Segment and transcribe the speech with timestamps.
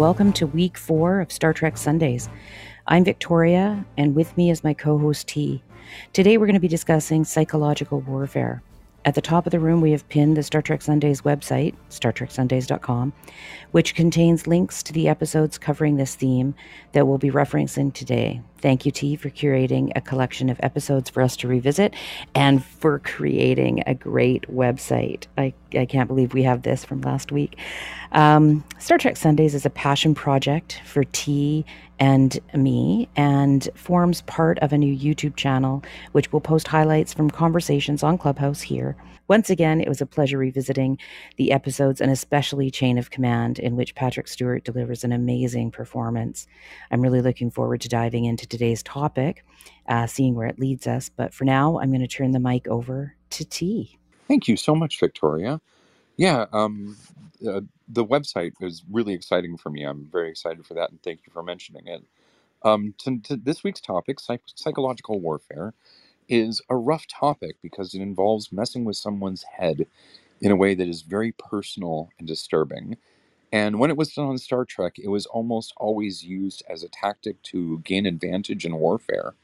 [0.00, 2.30] welcome to week four of Star Trek Sundays.
[2.86, 5.62] I'm Victoria, and with me is my co host T.
[6.14, 8.62] Today we're going to be discussing psychological warfare.
[9.02, 13.14] At the top of the room, we have pinned the Star Trek Sundays website, StarTrekSundays.com,
[13.70, 16.54] which contains links to the episodes covering this theme
[16.92, 18.42] that we'll be referencing today.
[18.58, 21.94] Thank you, T, for curating a collection of episodes for us to revisit
[22.34, 25.24] and for creating a great website.
[25.38, 27.56] I, I can't believe we have this from last week.
[28.12, 31.64] Um, Star Trek Sundays is a passion project for T
[32.00, 37.30] and me and forms part of a new YouTube channel, which will post highlights from
[37.30, 38.96] conversations on Clubhouse here.
[39.28, 40.98] Once again, it was a pleasure revisiting
[41.36, 46.48] the episodes and especially Chain of Command, in which Patrick Stewart delivers an amazing performance.
[46.90, 49.44] I'm really looking forward to diving into today's topic,
[49.86, 51.10] uh, seeing where it leads us.
[51.10, 53.98] But for now, I'm going to turn the mic over to T.
[54.26, 55.60] Thank you so much, Victoria.
[56.16, 56.96] Yeah, um,
[57.48, 59.84] uh, the website is really exciting for me.
[59.84, 62.04] I'm very excited for that, and thank you for mentioning it.
[62.64, 65.74] Um, to, to this week's topic, psych- psychological warfare,
[66.28, 69.86] is a rough topic because it involves messing with someone's head
[70.40, 72.96] in a way that is very personal and disturbing.
[73.52, 76.88] And when it was done on Star Trek, it was almost always used as a
[76.88, 79.34] tactic to gain advantage in warfare.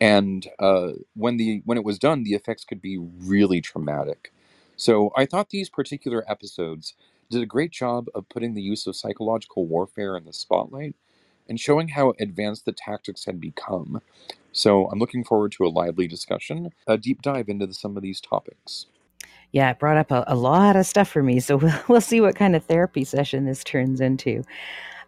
[0.00, 4.32] And uh, when the when it was done, the effects could be really traumatic.
[4.76, 6.94] So I thought these particular episodes
[7.30, 10.94] did a great job of putting the use of psychological warfare in the spotlight
[11.48, 14.00] and showing how advanced the tactics had become.
[14.52, 18.02] So I'm looking forward to a lively discussion, a deep dive into the, some of
[18.02, 18.86] these topics.
[19.52, 21.40] Yeah, it brought up a, a, lot of stuff for me.
[21.40, 24.42] So we'll, we'll see what kind of therapy session this turns into.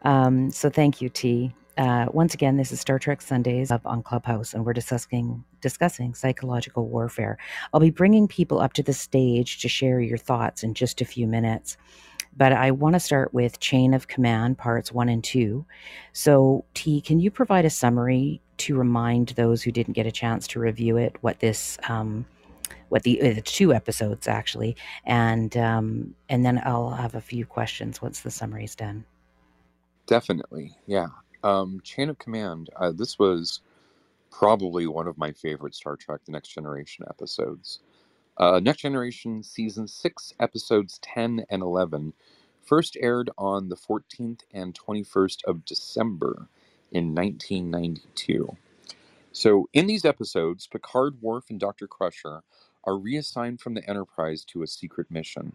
[0.02, 1.52] Um, so thank you, T.
[1.76, 6.14] Uh, once again, this is Star Trek Sundays up on Clubhouse, and we're discussing discussing
[6.14, 7.36] psychological warfare.
[7.72, 11.04] I'll be bringing people up to the stage to share your thoughts in just a
[11.04, 11.76] few minutes,
[12.36, 15.66] but I want to start with Chain of Command parts one and two.
[16.12, 20.46] So, T, can you provide a summary to remind those who didn't get a chance
[20.48, 22.24] to review it what this um,
[22.88, 27.44] what the, uh, the two episodes actually, and um, and then I'll have a few
[27.44, 29.04] questions once the summary's done.
[30.06, 31.08] Definitely, yeah.
[31.46, 32.70] Um, Chain of Command.
[32.76, 33.60] Uh, this was
[34.30, 37.80] probably one of my favorite Star Trek: The Next Generation episodes.
[38.38, 42.14] Uh, Next Generation season six, episodes ten and eleven,
[42.64, 46.48] first aired on the 14th and 21st of December
[46.92, 48.56] in 1992.
[49.32, 51.86] So, in these episodes, Picard, Worf, and Dr.
[51.86, 52.42] Crusher
[52.84, 55.52] are reassigned from the Enterprise to a secret mission.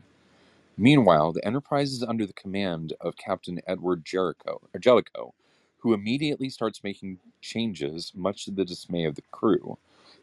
[0.78, 5.34] Meanwhile, the Enterprise is under the command of Captain Edward Jericho, Jellicoe,
[5.82, 9.78] who immediately starts making changes, much to the dismay of the crew.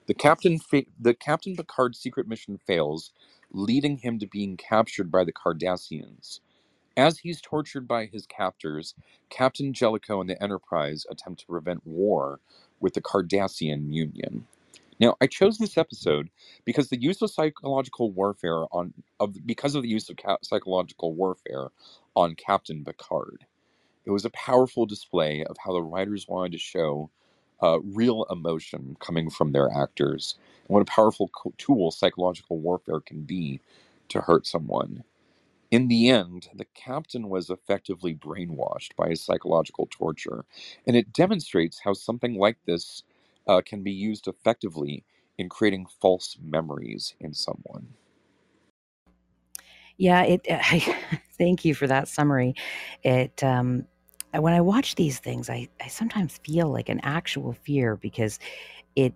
[0.09, 3.13] The captain, fa- the Captain Picard secret mission fails,
[3.53, 6.41] leading him to being captured by the Cardassians.
[6.97, 8.95] As he's tortured by his captors,
[9.31, 12.41] Captain Jellicoe and the Enterprise attempt to prevent war
[12.81, 14.47] with the Cardassian Union.
[15.01, 16.31] Now, I chose this episode
[16.65, 21.15] because the use of psychological warfare on of because of the use of ca- psychological
[21.15, 21.69] warfare
[22.17, 23.47] on Captain Picard.
[24.09, 27.11] It was a powerful display of how the writers wanted to show
[27.63, 30.37] uh, real emotion coming from their actors,
[30.67, 33.61] and what a powerful co- tool psychological warfare can be
[34.09, 35.05] to hurt someone.
[35.71, 40.47] In the end, the captain was effectively brainwashed by his psychological torture,
[40.87, 43.05] and it demonstrates how something like this
[43.47, 45.05] uh, can be used effectively
[45.39, 47.89] in creating false memories in someone.
[49.99, 50.47] Yeah, it.
[51.39, 52.55] Thank you for that summary.
[53.05, 53.87] It um,
[54.33, 58.39] when I watch these things, I, I sometimes feel like an actual fear because
[58.97, 59.15] it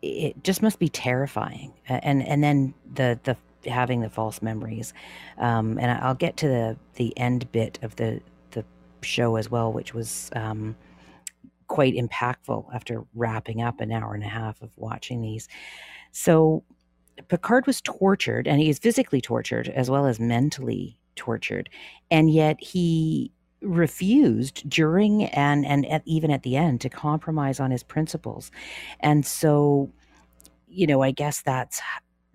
[0.00, 1.72] it just must be terrifying.
[1.88, 3.36] And and then the the
[3.68, 4.94] having the false memories,
[5.38, 8.20] um, and I'll get to the the end bit of the
[8.50, 8.64] the
[9.02, 10.76] show as well, which was um,
[11.68, 15.48] quite impactful after wrapping up an hour and a half of watching these.
[16.12, 16.64] So
[17.28, 21.68] Picard was tortured, and he is physically tortured as well as mentally tortured,
[22.10, 27.70] and yet he refused during and and at, even at the end to compromise on
[27.70, 28.50] his principles.
[29.00, 29.90] And so
[30.70, 31.80] you know i guess that's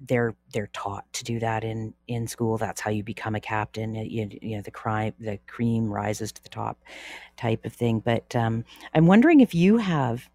[0.08, 2.58] they're they're taught to do that in in school.
[2.58, 3.96] That's how you become a captain.
[3.96, 6.84] You, you know the crime the cream rises to the top
[7.38, 8.00] type of thing.
[8.00, 10.30] But um, i'm wondering if you have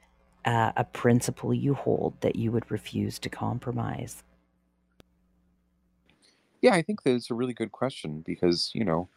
[0.44, 4.22] uh, a principle you hold that you would refuse to compromise?
[6.62, 9.08] Yeah i think that it's a really good question because you know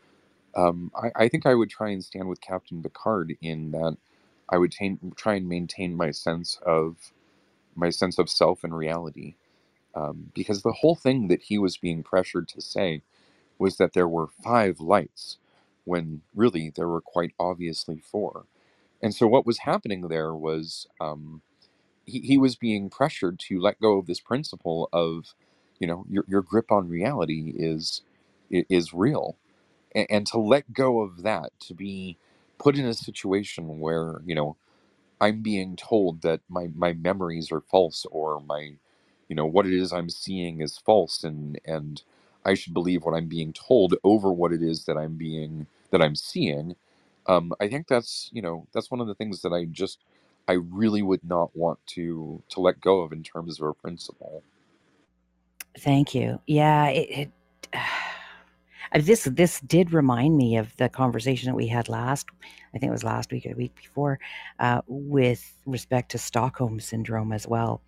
[0.56, 3.98] um, I, I, think I would try and stand with Captain Picard in that
[4.50, 4.74] I would
[5.16, 7.14] try and maintain my sense of
[7.76, 9.36] my sense of self and reality,
[9.96, 13.02] um, because the whole thing that he was being pressured to say
[13.58, 15.38] was that there were five lights,
[15.86, 18.46] when really there were quite obviously four.
[19.02, 21.42] And so what was happening there was um,
[22.06, 25.34] he, he was being pressured to let go of this principle of,
[25.80, 28.02] you know, your, your grip on reality is
[28.52, 29.38] is real,
[29.96, 32.18] and, and to let go of that, to be
[32.60, 34.58] put in a situation where you know
[35.20, 38.74] I'm being told that my my memories are false or my
[39.28, 42.02] you know what it is I'm seeing is false and and
[42.46, 46.02] I should believe what I'm being told over what it is that I'm being that
[46.02, 46.76] I'm seeing.
[47.28, 50.00] Um, I think that's you know that's one of the things that I just
[50.48, 54.44] I really would not want to to let go of in terms of a principle.
[55.80, 56.42] Thank you.
[56.48, 57.32] Yeah, it, it
[59.00, 62.28] this this did remind me of the conversation that we had last
[62.74, 64.20] I think it was last week or the week before
[64.60, 67.82] uh, with respect to Stockholm syndrome as well.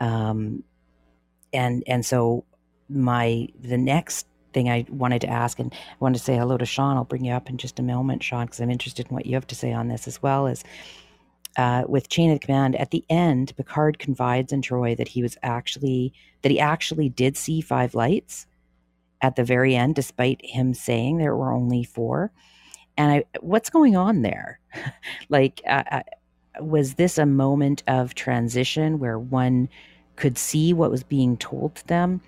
[0.00, 0.64] Um,
[1.52, 2.44] and and so
[2.88, 6.66] my the next thing I wanted to ask, and I wanted to say hello to
[6.66, 6.96] Sean.
[6.96, 9.34] I'll bring you up in just a moment, Sean, because I'm interested in what you
[9.34, 10.46] have to say on this as well.
[10.46, 10.64] Is
[11.56, 15.36] uh, with Chain of Command at the end, Picard confides in Troi that he was
[15.42, 16.12] actually
[16.42, 18.46] that he actually did see five lights
[19.24, 22.30] at the very end, despite him saying there were only four.
[22.98, 24.60] And I, what's going on there?
[25.30, 26.02] like, uh, uh,
[26.60, 29.70] was this a moment of transition where one
[30.16, 32.20] could see what was being told to them,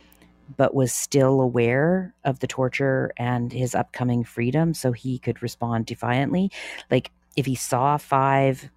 [0.56, 5.84] but was still aware of the torture and his upcoming freedom so he could respond
[5.84, 6.50] defiantly.
[6.90, 8.70] Like if he saw five,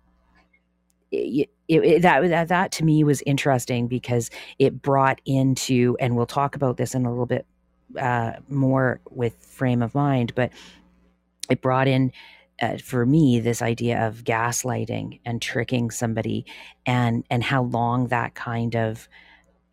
[1.09, 4.29] it, it, it, that, that that to me was interesting because
[4.59, 7.45] it brought into, and we'll talk about this in a little bit
[7.97, 10.51] uh, more with frame of mind, but
[11.49, 12.11] it brought in
[12.61, 16.45] uh, for me this idea of gaslighting and tricking somebody
[16.85, 19.07] and and how long that kind of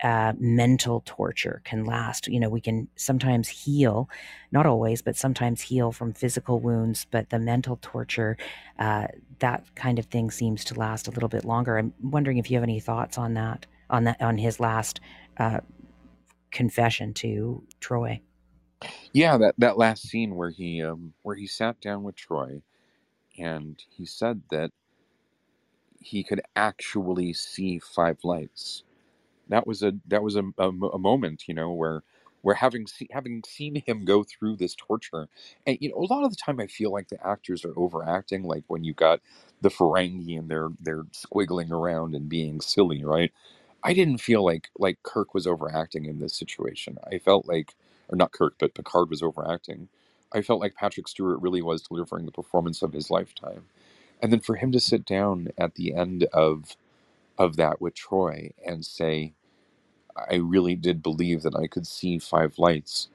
[0.03, 2.29] uh, mental torture can last.
[2.29, 4.09] You know we can sometimes heal
[4.53, 8.37] not always but sometimes heal from physical wounds but the mental torture
[8.79, 9.07] uh,
[9.41, 11.79] that kind of thing seems to last a little bit longer.
[11.79, 15.01] I'm wondering if you have any thoughts on that on that on his last
[15.39, 15.61] uh,
[16.53, 18.21] confession to Troi.
[19.13, 22.63] yeah that that last scene where he um where he sat down with Troi,
[23.39, 24.73] and he said that
[26.01, 28.85] he could actually see five lights.
[29.49, 32.03] That was a that was a, a, a moment, you know, where
[32.43, 35.29] where having see, having seen him go through this torture,
[35.67, 38.45] and you know, a lot of the time I feel like the actors are overacting.
[38.45, 39.21] Like when you got
[39.61, 43.33] the Ferengi and they're they're squiggling around and being silly, right?
[43.87, 46.99] I didn't feel like like Kirk was overacting in this situation.
[47.11, 47.77] I felt like,
[48.11, 49.89] or not Kirk, but Picard was overacting.
[50.35, 53.67] I felt like Patrick Stewart really was delivering the performance of his lifetime.
[54.23, 56.77] And then for him to sit down at the end of
[57.39, 59.35] of that with Troi and say,
[60.17, 63.09] I really did believe that I could see five lights,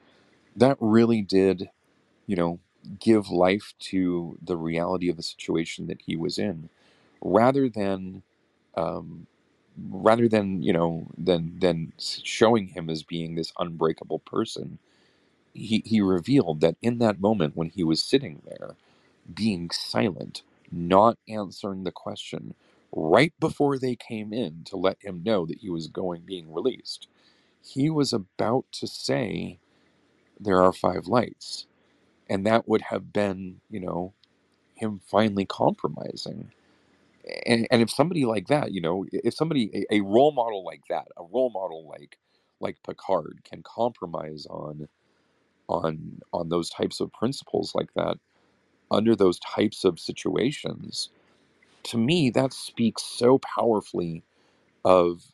[0.56, 1.70] that really did,
[2.26, 2.60] you know,
[3.00, 6.70] give life to the reality of the situation that he was in,
[7.22, 8.22] rather than
[8.76, 9.26] um,
[9.90, 14.70] rather than you know than than showing him as being this unbreakable person
[15.54, 18.76] he, he revealed that in that moment when he was sitting there,
[19.34, 22.54] being silent, not answering the question,
[22.92, 27.08] right before they came in to let him know that he was going being released,
[27.64, 29.58] he was about to say,
[30.40, 31.66] There are five lights.
[32.30, 34.14] And that would have been, you know,
[34.74, 36.52] him finally compromising.
[37.46, 40.82] And, and if somebody like that, you know, if somebody, a, a role model like
[40.90, 42.18] that, a role model like
[42.60, 44.88] like Picard can compromise on
[45.68, 48.18] on on those types of principles like that
[48.90, 51.10] under those types of situations
[51.84, 54.22] to me that speaks so powerfully
[54.84, 55.24] of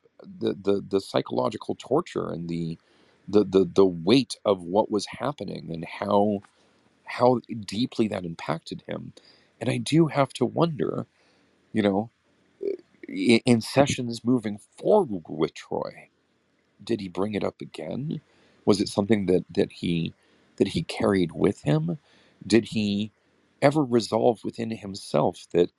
[0.41, 2.79] the the, the psychological torture and the,
[3.29, 6.41] the the the weight of what was happening and how
[7.05, 9.13] how deeply that impacted him.
[9.61, 11.07] And i do have to wonder
[11.73, 12.11] you know
[13.09, 15.93] in, in sessions moving forward with Troi.
[16.85, 18.21] did he bring it up again
[18.67, 20.15] was it something that that he
[20.59, 21.99] that he carried with him?
[22.47, 23.13] Did he
[23.63, 25.71] ever resolve within himself that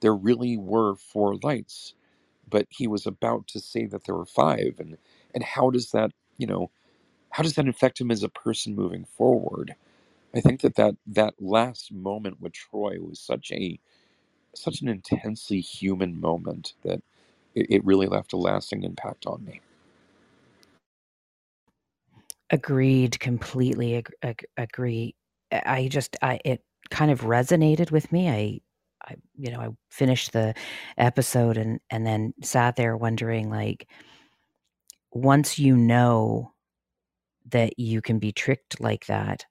[0.00, 1.94] there really were four lights,
[2.48, 4.76] but he was about to say that there were five?
[4.80, 4.98] And
[5.34, 6.70] and how does that, you know,
[7.30, 9.76] how does that affect him as a person moving forward?
[10.34, 13.80] I think that that, that last moment with Troi was such a
[14.54, 17.02] such an intensely human moment that
[17.54, 19.60] it, it really left a lasting impact on me.
[22.50, 25.14] Agreed, completely ag- ag- agree.
[25.52, 28.28] I just, I it kind of resonated with me.
[28.28, 28.60] I,
[29.04, 30.54] I, you know, I finished the
[30.98, 33.88] episode and and then sat there wondering, like,
[35.12, 36.52] once you know
[37.50, 39.46] that you can be tricked like that,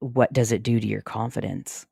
[0.00, 1.86] what does it do to your confidence?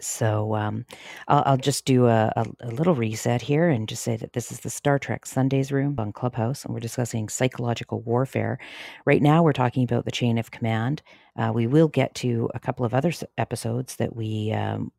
[0.00, 0.84] So um,
[1.28, 4.50] I'll, I'll, just do a, a, a, little reset here and just say that this
[4.50, 8.58] is the Star Trek Sundays room on Clubhouse, and we're discussing psychological warfare.
[9.04, 11.02] Right now, we're talking about the chain of command.
[11.36, 14.90] Uh, we will get to a couple of other episodes that we um,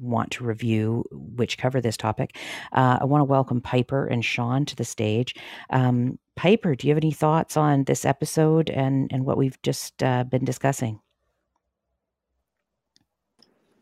[0.00, 2.36] want to review, which cover this topic.
[2.72, 5.34] Uh, I want to welcome Piper and Sean to the stage.
[5.70, 10.02] Um, Piper, do you have any thoughts on this episode and, and what we've just
[10.02, 11.00] uh, been discussing?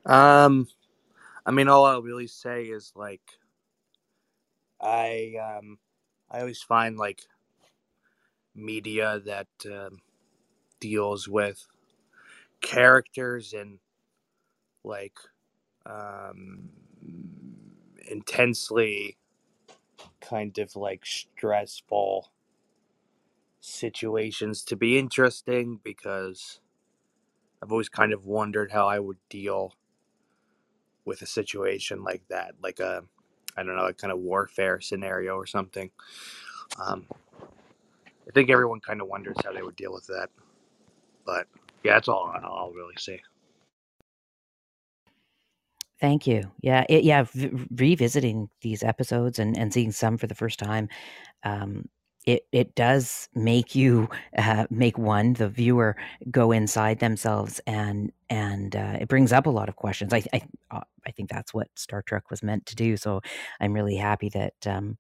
[0.07, 0.69] Um,
[1.47, 3.23] I mean, all I'll really say is like,
[4.81, 5.79] I um,
[6.31, 7.23] I always find like
[8.55, 10.01] media that um,
[10.81, 11.67] deals with
[12.63, 13.79] characters and
[14.85, 15.17] like
[15.87, 16.71] um,
[18.11, 19.19] intensely
[20.21, 22.31] kind of like stressful
[23.61, 26.61] situations to be interesting because
[27.63, 29.75] I've always kind of wondered how I would deal
[31.05, 33.05] with a situation like that, like a
[33.57, 35.91] I don't know, a kind of warfare scenario or something.
[36.85, 37.07] Um,
[38.13, 40.31] I think everyone kind of wonders how they would deal with that,
[41.27, 41.47] but
[41.85, 43.21] yeah, that's all I'll really say.
[46.01, 46.53] Thank you.
[46.61, 47.25] Yeah, it, yeah.
[47.25, 50.89] V- revisiting these episodes and, and seeing some for the first time,
[51.45, 51.89] um,
[52.27, 55.97] it it does make you uh, make one the viewer
[56.31, 60.13] go inside themselves and and uh, it brings up a lot of questions.
[60.13, 62.97] I I, uh, I think that's what Star Trek was meant to do.
[62.97, 63.21] So
[63.61, 64.99] I'm really happy that um,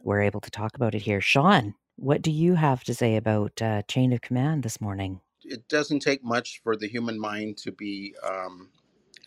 [0.00, 1.20] we're able to talk about it here.
[1.20, 5.20] Sean, what do you have to say about uh, Chain of Command this morning?
[5.44, 8.70] It doesn't take much for the human mind to be um,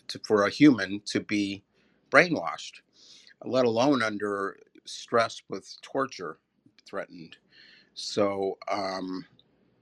[0.08, 1.64] to, for a human to be
[2.10, 2.82] brainwashed,
[3.44, 6.38] let alone under stress with torture
[6.92, 7.38] threatened.
[7.94, 9.24] So, um,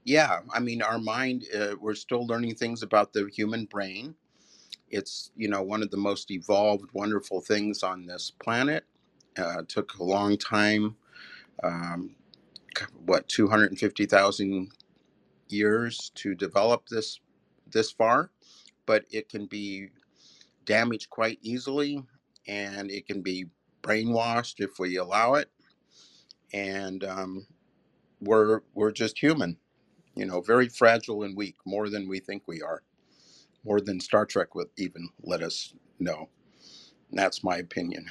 [0.05, 4.15] yeah, I mean, our mind, uh, we're still learning things about the human brain.
[4.89, 8.85] It's, you know, one of the most evolved, wonderful things on this planet.
[9.37, 10.95] Uh, took a long time,
[11.63, 12.15] um,
[13.05, 14.71] what, 250,000
[15.49, 17.19] years to develop this
[17.71, 18.31] this far,
[18.85, 19.87] but it can be
[20.65, 22.03] damaged quite easily
[22.47, 23.45] and it can be
[23.81, 25.49] brainwashed if we allow it
[26.53, 27.47] and um,
[28.21, 29.57] we're we're just human,
[30.15, 32.83] you know, very fragile and weak, more than we think we are,
[33.65, 36.29] more than Star Trek would even let us know.
[37.11, 38.07] And that's my opinion.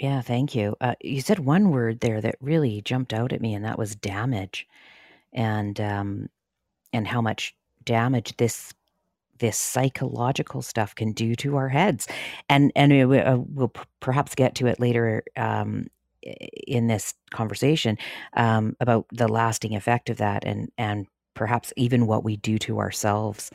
[0.00, 0.76] Yeah, thank you.
[0.80, 3.96] Uh, you said one word there that really jumped out at me, and that was
[3.96, 4.68] damage,
[5.32, 6.28] and um,
[6.92, 8.74] and how much damage this
[9.38, 12.06] this psychological stuff can do to our heads
[12.48, 15.86] and and uh, we'll perhaps get to it later um,
[16.66, 17.98] in this conversation
[18.34, 22.78] um, about the lasting effect of that and and perhaps even what we do to
[22.78, 23.50] ourselves.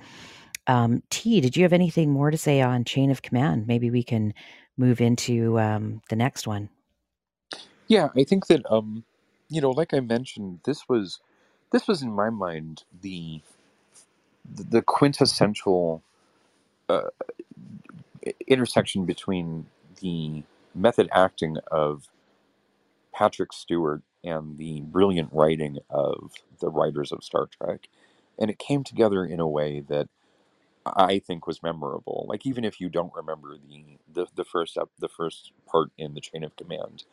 [0.67, 3.67] Um, t did you have anything more to say on chain of command?
[3.67, 4.33] Maybe we can
[4.77, 6.69] move into um, the next one.
[7.87, 9.03] Yeah i think that um
[9.49, 11.19] you know like i mentioned this was
[11.71, 13.41] this was in my mind the
[14.45, 16.03] the quintessential
[16.89, 17.09] uh,
[18.47, 19.67] intersection between
[20.01, 20.43] the
[20.75, 22.09] method acting of
[23.13, 27.89] Patrick Stewart and the brilliant writing of the writers of Star Trek.
[28.39, 30.09] And it came together in a way that
[30.85, 32.25] I think was memorable.
[32.29, 36.15] Like even if you don't remember the the, the first up the first part in
[36.15, 37.05] the chain of command,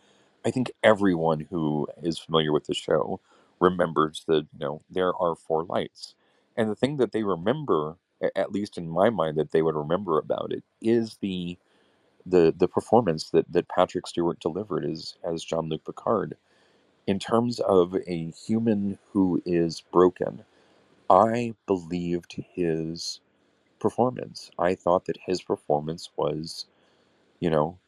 [0.45, 3.21] I think everyone who is familiar with the show
[3.61, 6.15] remembers that you know there are four lights
[6.59, 7.99] and the thing that they remember,
[8.37, 11.59] at least in my mind, that they would remember about it is the
[12.27, 16.37] the the performance that that Patrick Stewart delivered as as Jean Luc Picard.
[17.07, 20.45] In terms of a human who is broken,
[21.11, 23.21] I believed his
[23.81, 24.51] performance.
[24.59, 26.67] I thought that his performance was,
[27.41, 27.79] you know,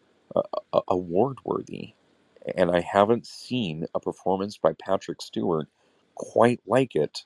[0.88, 1.94] award worthy.
[2.56, 5.68] And I haven't seen a performance by Patrick Stewart
[6.16, 7.24] quite like it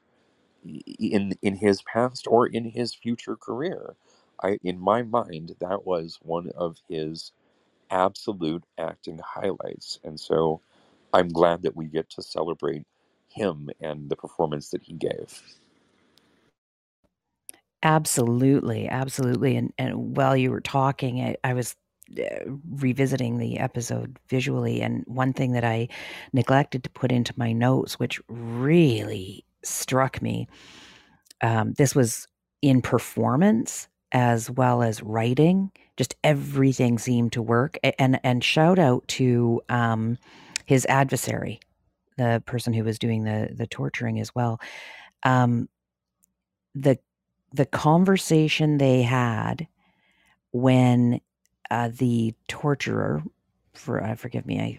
[0.64, 3.96] in in his past or in his future career.
[4.42, 7.32] I in my mind that was one of his
[7.90, 10.00] absolute acting highlights.
[10.04, 10.60] And so
[11.14, 12.84] I'm glad that we get to celebrate
[13.28, 15.42] him and the performance that he gave.
[17.82, 19.56] Absolutely, absolutely.
[19.56, 21.76] And and while you were talking, I, I was
[22.18, 25.88] uh, revisiting the episode visually, and one thing that I
[26.32, 30.48] neglected to put into my notes, which really struck me.
[31.40, 32.26] Um, this was
[32.62, 35.70] in performance as well as writing.
[35.96, 37.78] Just everything seemed to work.
[37.98, 40.18] And and shout out to um,
[40.66, 41.60] his adversary,
[42.16, 44.60] the person who was doing the the torturing as well.
[45.24, 45.68] Um,
[46.74, 46.98] the
[47.52, 49.66] the conversation they had
[50.52, 51.20] when
[51.70, 53.22] uh, the torturer
[53.74, 54.78] for uh, forgive me i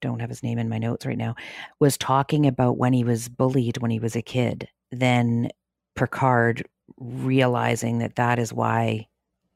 [0.00, 1.34] don't have his name in my notes right now
[1.78, 5.48] was talking about when he was bullied when he was a kid then
[5.94, 6.66] picard
[6.98, 9.06] realizing that that is why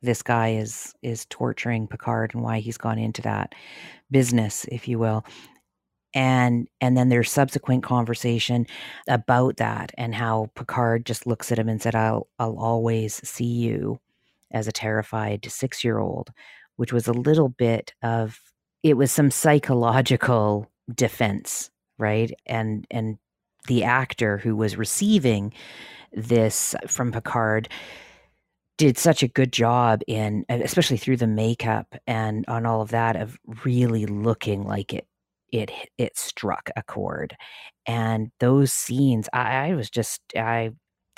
[0.02, 3.54] this guy is is torturing picard and why he's gone into that
[4.10, 5.24] business if you will.
[6.14, 8.66] And and then there's subsequent conversation
[9.08, 13.44] about that and how Picard just looks at him and said I'll I'll always see
[13.44, 13.98] you
[14.52, 16.30] as a terrified 6-year-old
[16.76, 18.38] which was a little bit of
[18.84, 22.32] it was some psychological defense right?
[22.46, 23.18] And and
[23.68, 25.52] the actor who was receiving
[26.12, 27.68] this from Picard
[28.76, 33.16] did such a good job in especially through the makeup and on all of that
[33.16, 35.06] of really looking like it
[35.52, 37.36] it it struck a chord.
[37.86, 40.70] And those scenes I, I was just i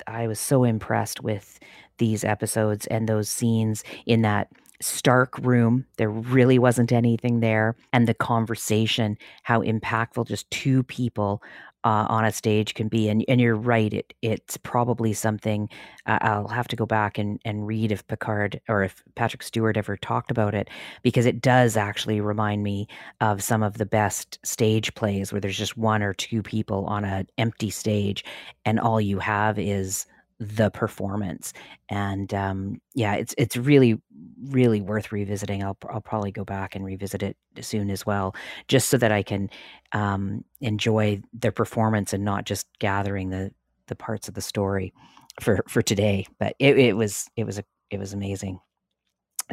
[0.07, 1.59] i was so impressed with
[1.99, 4.49] these episodes and those scenes in that
[4.81, 11.41] stark room there really wasn't anything there and the conversation how impactful just two people
[11.87, 13.07] uh, on a stage can be.
[13.07, 15.69] And and you're right, it it's probably something
[16.05, 19.77] uh, I'll have to go back and and read if Picard or if Patrick Stewart
[19.77, 20.69] ever talked about it
[21.01, 22.87] because it does actually remind me
[23.21, 27.05] of some of the best stage plays where there's just one or two people on
[27.05, 28.25] an empty stage
[28.65, 30.05] and all you have is
[30.39, 31.51] the performance
[31.89, 33.99] and um, yeah it's it's really
[34.45, 35.63] really worth revisiting.
[35.63, 38.35] I'll, I'll probably go back and revisit it soon as well
[38.67, 39.49] just so that i can
[39.93, 43.51] um, enjoy their performance and not just gathering the
[43.87, 44.93] the parts of the story
[45.41, 48.59] for for today but it, it was it was a it was amazing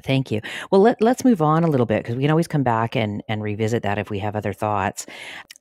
[0.03, 0.41] Thank you.
[0.71, 3.23] Well, let, let's move on a little bit because we can always come back and,
[3.29, 5.07] and revisit that if we have other thoughts.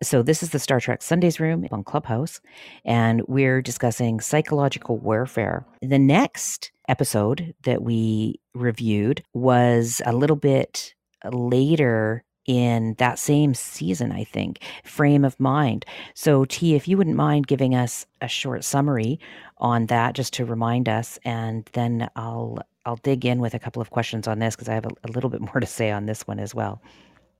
[0.02, 2.41] So, this is the Star Trek Sundays room on Clubhouse,
[2.86, 5.65] and we're discussing psychological warfare.
[5.82, 10.96] The next episode that we reviewed was a little bit
[11.32, 15.86] later in that same season, I think, Frame of Mind.
[16.15, 19.19] So, T, if you wouldn't mind giving us a short summary
[19.60, 23.82] on that just to remind us, and then I'll I'll dig in with a couple
[23.82, 26.06] of questions on this because I have a, a, little bit more to say on
[26.06, 26.82] this one as well.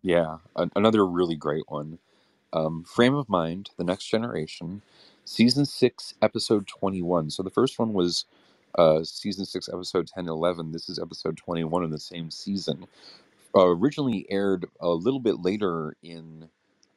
[0.02, 0.38] Yeah,
[0.76, 1.98] another really great one.
[2.52, 4.82] Um, Frame of Mind, The Next Generation,
[5.26, 7.30] Season 6, Episode 21.
[7.32, 8.26] So the first one was
[8.78, 10.72] uh, Season 6, Episode 10 11.
[10.72, 12.86] This is Episode 21 in the same season.
[13.56, 16.50] Uh, originally aired a little bit later in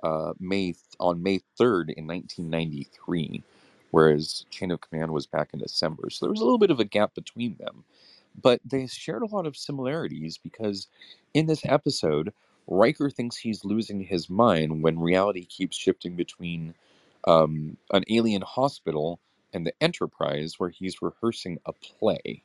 [0.02, 3.42] uh, May on May 3rd in 1993,
[3.90, 6.10] whereas Chain of Command was back in December.
[6.10, 7.84] So there was a little bit of a gap between them
[8.42, 10.88] but they shared a lot of similarities because
[11.34, 12.32] in this episode,
[12.66, 16.74] Riker thinks he's losing his mind when reality keeps shifting between
[17.26, 19.20] um, an alien hospital
[19.52, 22.42] and the Enterprise, where he's rehearsing a play.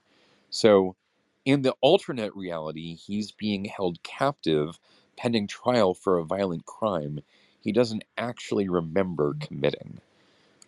[0.49, 0.95] So,
[1.43, 4.79] in the alternate reality, he's being held captive
[5.17, 7.21] pending trial for a violent crime
[7.61, 10.01] he doesn't actually remember committing.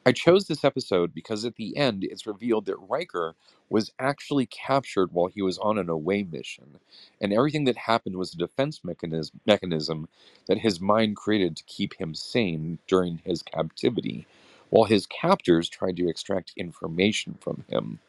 [0.06, 3.36] I chose this episode because at the end it's revealed that Riker
[3.70, 6.80] was actually captured while he was on an away mission,
[7.22, 10.10] and everything that happened was a defense mechanism, mechanism
[10.48, 14.28] that his mind created to keep him sane during his captivity,
[14.72, 18.00] while his captors tried to extract information from him.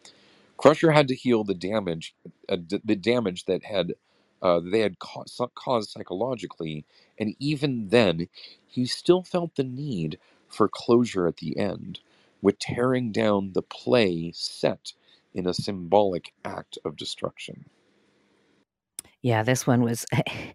[0.57, 2.14] Crusher had to heal the damage,
[2.48, 3.94] uh, the damage that had
[4.42, 6.85] uh, they had caused, caused psychologically,
[7.18, 8.28] and even then,
[8.66, 10.18] he still felt the need
[10.54, 12.00] for closure at the end,
[12.42, 14.92] with tearing down the play set
[15.34, 17.64] in a symbolic act of destruction.
[19.22, 20.04] Yeah, this one was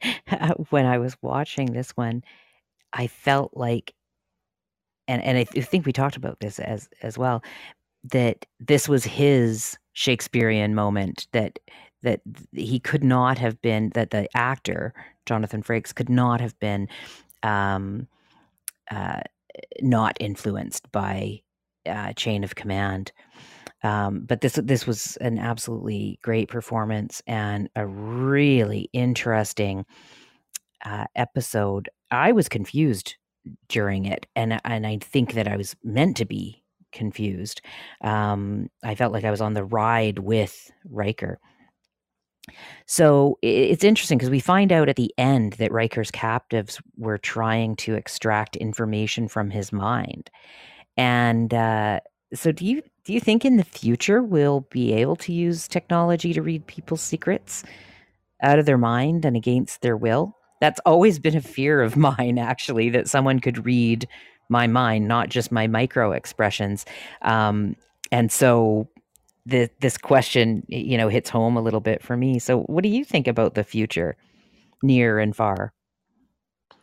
[0.69, 2.23] when I was watching this one,
[2.93, 3.93] I felt like
[5.07, 7.43] and and I think we talked about this as as well
[8.11, 11.59] that this was his Shakespearean moment that
[12.03, 12.21] that
[12.53, 14.93] he could not have been that the actor
[15.25, 16.87] Jonathan Frakes could not have been
[17.43, 18.07] um,
[18.91, 19.21] uh,
[19.81, 21.41] not influenced by
[21.85, 23.11] uh, chain of command.
[23.83, 29.85] Um, but this this was an absolutely great performance and a really interesting
[30.83, 31.89] uh, episode.
[32.11, 33.15] I was confused
[33.69, 37.61] during it, and and I think that I was meant to be confused.
[38.01, 41.39] Um, I felt like I was on the ride with Riker.
[42.85, 47.75] So it's interesting because we find out at the end that Riker's captives were trying
[47.77, 50.29] to extract information from his mind.
[50.97, 51.99] And uh,
[52.33, 56.33] so do you do you think in the future we'll be able to use technology
[56.33, 57.63] to read people's secrets
[58.41, 60.35] out of their mind and against their will?
[60.61, 64.07] That's always been a fear of mine actually that someone could read
[64.49, 66.85] my mind, not just my micro expressions.
[67.21, 67.75] Um,
[68.11, 68.89] and so
[69.45, 72.39] the, this question, you know, hits home a little bit for me.
[72.39, 74.15] So, what do you think about the future,
[74.83, 75.73] near and far?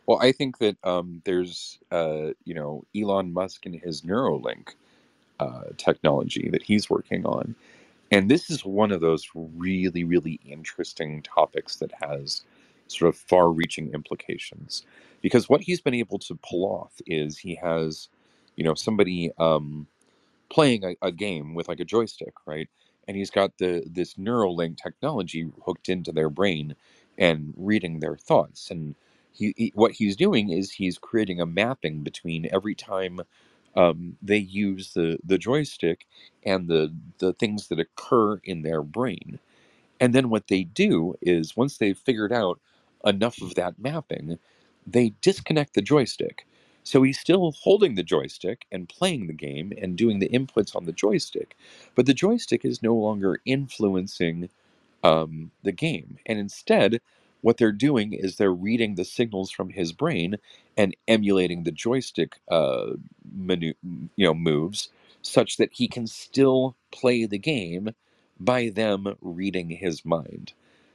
[0.07, 4.75] Well, I think that um, there's, uh, you know, Elon Musk and his Neuralink
[5.40, 7.55] uh, technology that he's working on.
[8.12, 12.42] And this is one of those really, really interesting topics that has
[12.87, 14.85] sort of far reaching implications.
[15.23, 18.09] Because what he's been able to pull off is he has,
[18.55, 19.88] you know, somebody um,
[20.50, 22.68] playing a, a game with like a joystick, right?
[23.09, 26.76] And he's got the this Neuralink technology hooked into their brain
[27.18, 28.70] and reading their thoughts.
[28.70, 28.96] And
[29.32, 33.20] he, he what he's doing is he's creating a mapping between every time
[33.76, 36.06] um, they use the the joystick
[36.44, 39.40] and the the things that occur in their brain.
[40.00, 42.61] And then what they do is once they've figured out
[43.04, 44.38] enough of that mapping,
[44.87, 46.46] they disconnect the joystick.
[46.87, 50.87] So he's still holding the joystick and playing the game and doing the inputs on
[50.87, 51.57] the joystick,
[51.96, 54.51] but the joystick is no longer influencing
[55.05, 56.18] um, the game.
[56.27, 57.01] And instead,
[57.42, 60.37] what they're doing is they're reading the signals from his brain
[60.77, 62.92] and emulating the joystick uh,
[63.35, 63.75] menu,
[64.16, 64.90] you know, moves
[65.22, 67.90] such that he can still play the game
[68.40, 70.53] by them reading his mind.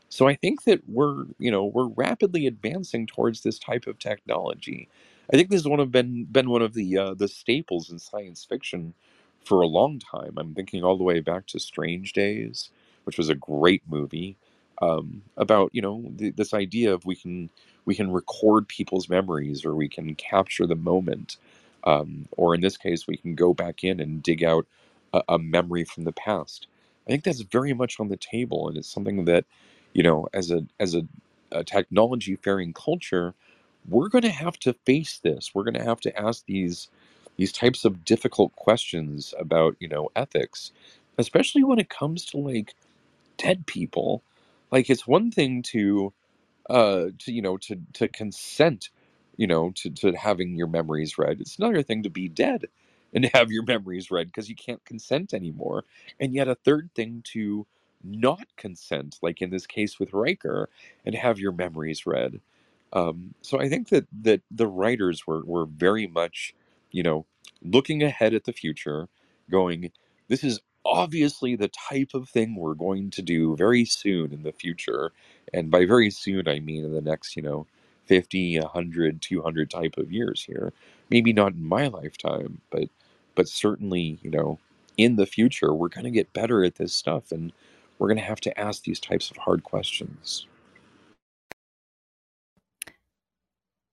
[0.09, 4.89] So I think that we're, you know, we're rapidly advancing towards this type of technology.
[5.31, 7.99] I think this has one of been been one of the uh, the staples in
[7.99, 8.93] science fiction
[9.45, 10.35] for a long time.
[10.37, 12.69] I'm thinking all the way back to Strange Days,
[13.03, 14.37] which was a great movie
[14.81, 17.49] um, about you know th- this idea of we can
[17.85, 21.37] we can record people's memories or we can capture the moment,
[21.83, 24.65] um, or in this case we can go back in and dig out
[25.13, 26.67] a, a memory from the past.
[27.07, 29.45] I think that's very much on the table, and it's something that
[29.93, 31.03] you know as a as a,
[31.51, 33.25] a technology faring culture
[33.89, 35.51] we're going to have to face this.
[35.55, 36.89] We're going to have to ask these
[37.37, 40.71] these types of difficult questions about, you know, ethics,
[41.17, 42.75] especially when it comes to like
[43.37, 44.23] dead people.
[44.71, 46.13] Like it's one thing to
[46.69, 48.89] uh to you know to to consent,
[49.37, 51.41] you know, to to having your memories read.
[51.41, 52.65] It's another thing to be dead
[53.13, 55.85] and have your memories read because you can't consent anymore.
[56.19, 57.67] And yet a third thing to
[58.03, 60.69] not consent, like in this case with Riker,
[61.05, 62.41] and have your memories read.
[62.93, 66.53] Um, so I think that that the writers were were very much,
[66.91, 67.25] you know,
[67.63, 69.07] looking ahead at the future,
[69.49, 69.91] going,
[70.27, 74.51] this is obviously the type of thing we're going to do very soon in the
[74.51, 75.11] future.
[75.53, 77.67] And by very soon, I mean in the next, you know,
[78.07, 80.73] 50, 100, 200 type of years here.
[81.09, 82.89] Maybe not in my lifetime, but
[83.35, 84.59] but certainly, you know,
[84.97, 87.53] in the future, we're going to get better at this stuff and
[87.99, 90.47] we're going to have to ask these types of hard questions.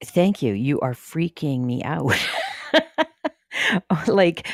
[0.05, 0.55] Thank you.
[0.55, 2.13] You are freaking me out.
[4.07, 4.47] like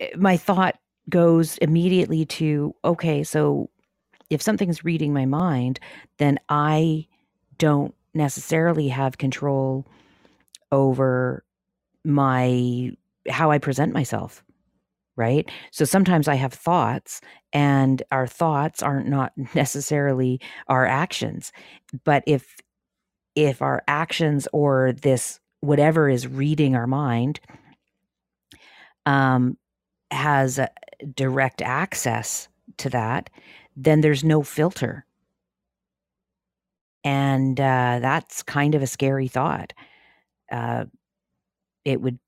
[0.00, 0.76] eh, my thought
[1.08, 3.70] goes immediately to okay, so
[4.30, 5.80] if something's reading my mind,
[6.18, 7.06] then I
[7.58, 9.86] don't necessarily have control
[10.72, 11.44] over
[12.04, 12.92] my
[13.28, 14.44] how I present myself,
[15.16, 15.50] right?
[15.72, 17.20] So sometimes I have thoughts
[17.52, 21.52] and our thoughts aren't not necessarily our actions.
[22.04, 22.56] But if
[23.36, 27.38] if our actions or this whatever is reading our mind
[29.04, 29.56] um,
[30.10, 30.58] has
[31.14, 33.30] direct access to that,
[33.76, 35.04] then there's no filter.
[37.04, 39.72] And uh, that's kind of a scary thought.
[40.50, 40.86] Uh,
[41.84, 42.18] it would,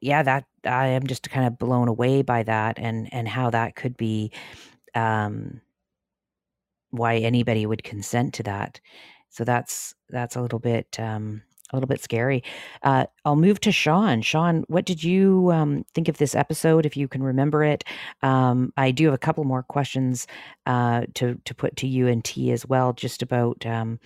[0.00, 3.74] yeah, that I am just kind of blown away by that and and how that
[3.74, 4.30] could be,
[4.94, 5.60] um,
[6.90, 8.80] why anybody would consent to that.
[9.32, 11.42] So that's that's a little bit um,
[11.72, 12.44] a little bit scary.
[12.82, 14.20] Uh, I'll move to Sean.
[14.20, 16.84] Sean, what did you um, think of this episode?
[16.84, 17.82] If you can remember it,
[18.22, 20.26] um, I do have a couple more questions
[20.66, 23.98] uh, to to put to you and T as well, just about um,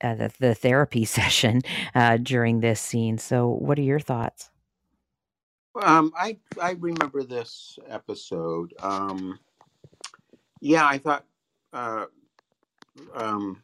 [0.00, 1.62] uh, the, the therapy session
[1.94, 3.18] uh, during this scene.
[3.18, 4.50] So, what are your thoughts?
[5.80, 8.72] Um, I I remember this episode.
[8.80, 9.38] Um,
[10.60, 11.24] yeah, I thought
[11.72, 12.06] uh,
[13.14, 13.62] um,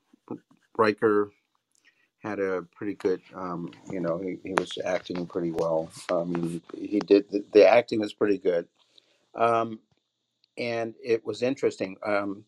[0.79, 1.33] Riker
[2.21, 5.91] had a pretty good, um, you know, he, he was acting pretty well.
[6.11, 8.67] I mean, he did, the, the acting was pretty good.
[9.35, 9.81] Um,
[10.59, 11.97] and it was interesting.
[12.05, 12.45] Um,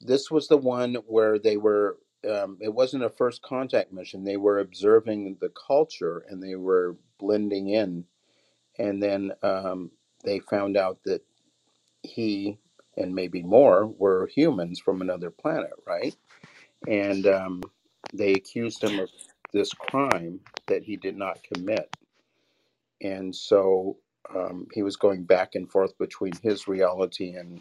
[0.00, 1.98] this was the one where they were,
[2.30, 4.24] um, it wasn't a first contact mission.
[4.24, 8.04] They were observing the culture and they were blending in.
[8.78, 9.90] And then um,
[10.24, 11.22] they found out that
[12.02, 12.58] he
[12.96, 16.16] and maybe more were humans from another planet, right?
[16.86, 17.62] And um,
[18.12, 19.10] they accused him of
[19.52, 21.94] this crime that he did not commit.
[23.02, 23.98] And so
[24.34, 27.60] um, he was going back and forth between his reality and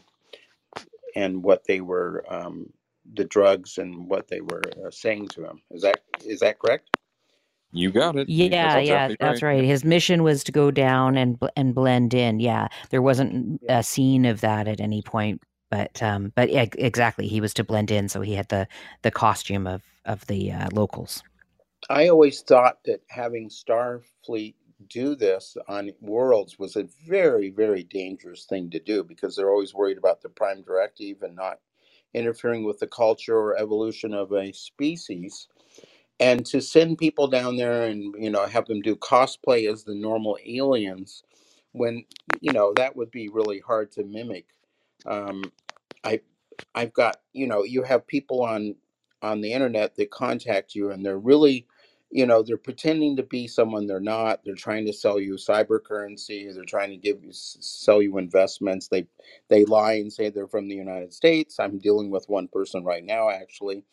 [1.15, 2.71] and what they were um,
[3.15, 5.61] the drugs and what they were uh, saying to him.
[5.71, 6.89] Is that is that correct?
[7.71, 8.29] You got it.
[8.29, 9.55] Yeah, That's yeah, exactly that's right.
[9.55, 9.63] right.
[9.63, 12.39] His mission was to go down and and blend in.
[12.39, 17.27] Yeah, there wasn't a scene of that at any point, but um, but yeah, exactly,
[17.27, 18.67] he was to blend in, so he had the
[19.01, 21.23] the costume of of the uh, locals.
[21.89, 24.55] I always thought that having Starfleet
[24.89, 29.73] do this on worlds was a very, very dangerous thing to do because they're always
[29.73, 31.59] worried about the prime directive and not
[32.13, 35.47] interfering with the culture or evolution of a species.
[36.19, 39.95] And to send people down there and you know have them do cosplay as the
[39.95, 41.23] normal aliens,
[41.73, 42.05] when
[42.41, 44.45] you know that would be really hard to mimic.
[45.07, 45.43] Um,
[46.03, 46.21] I
[46.75, 48.75] I've got you know you have people on
[49.21, 51.67] on the internet that contact you and they're really
[52.11, 54.41] you know they're pretending to be someone they're not.
[54.45, 56.51] They're trying to sell you cyber currency.
[56.51, 58.87] They're trying to give you sell you investments.
[58.89, 59.07] They
[59.49, 61.59] they lie and say they're from the united states.
[61.59, 63.83] I'm dealing with one person right now actually.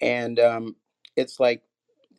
[0.00, 0.76] And um
[1.16, 1.62] it's like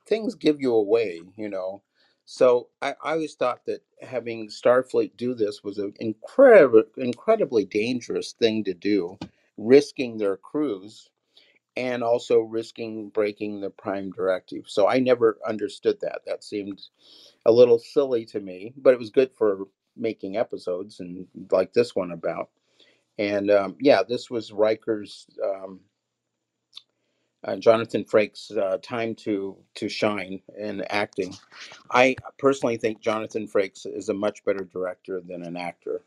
[0.08, 1.84] things give you away you know
[2.32, 8.32] so I, I always thought that having starfleet do this was an incredible incredibly dangerous
[8.32, 9.20] thing to do
[9.58, 11.10] risking their crews
[11.76, 14.63] and also risking breaking the prime directive.
[14.67, 16.22] So I never understood that.
[16.26, 16.82] That seemed
[17.46, 19.65] a little silly to me, but it was good for
[19.98, 22.50] making episodes and like this one about.
[23.17, 25.82] And um, yeah, this was Riker's um,
[27.43, 31.36] uh, Jonathan Frakes' uh, time to to shine in acting.
[31.91, 36.04] I personally think Jonathan Frakes is a much better director than an actor.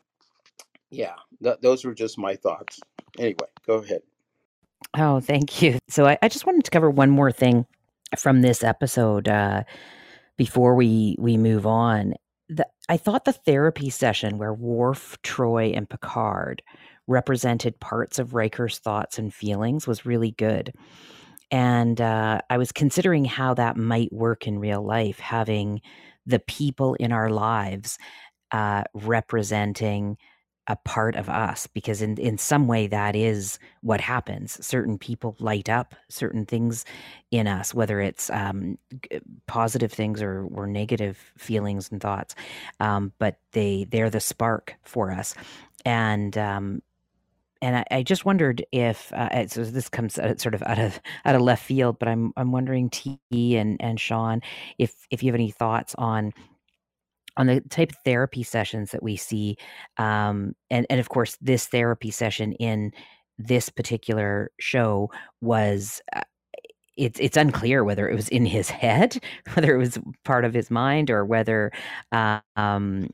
[0.89, 2.79] Yeah, th- those were just my thoughts.
[3.17, 4.01] Anyway, go ahead.
[4.97, 5.79] Oh, thank you.
[5.89, 7.65] So I, I just wanted to cover one more thing
[8.17, 9.63] from this episode uh,
[10.37, 12.13] before we we move on.
[12.47, 16.61] The, I thought the therapy session where Worf, Troi, and Picard
[17.07, 20.73] represented parts of Riker's thoughts and feelings was really good.
[21.51, 25.81] And uh, I was considering how that might work in real life, having
[26.25, 27.97] the people in our lives
[28.51, 30.17] uh, representing
[30.67, 34.65] a part of us because in in some way that is what happens.
[34.65, 36.85] Certain people light up certain things
[37.31, 38.77] in us whether it's um,
[39.47, 42.33] positive things or or negative feelings and thoughts
[42.79, 45.35] um, but they they're the spark for us.
[45.85, 46.81] And um,
[47.65, 51.33] and I, I just wondered if uh, so this comes sort of out of out
[51.33, 54.41] of left field, but I'm I'm wondering T and and Sean
[54.77, 56.31] if if you have any thoughts on
[57.37, 59.57] on the type of therapy sessions that we see,
[59.97, 62.91] um, and and of course this therapy session in
[63.39, 65.09] this particular show
[65.41, 66.01] was.
[66.15, 66.21] Uh,
[66.97, 69.21] it's it's unclear whether it was in his head,
[69.53, 71.73] whether it was part of his mind, or whether
[72.13, 73.09] um,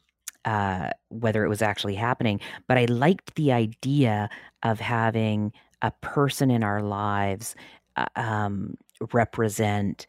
[0.45, 2.39] uh, whether it was actually happening.
[2.67, 4.29] But I liked the idea
[4.63, 7.55] of having a person in our lives
[7.95, 8.75] uh, um,
[9.13, 10.07] represent,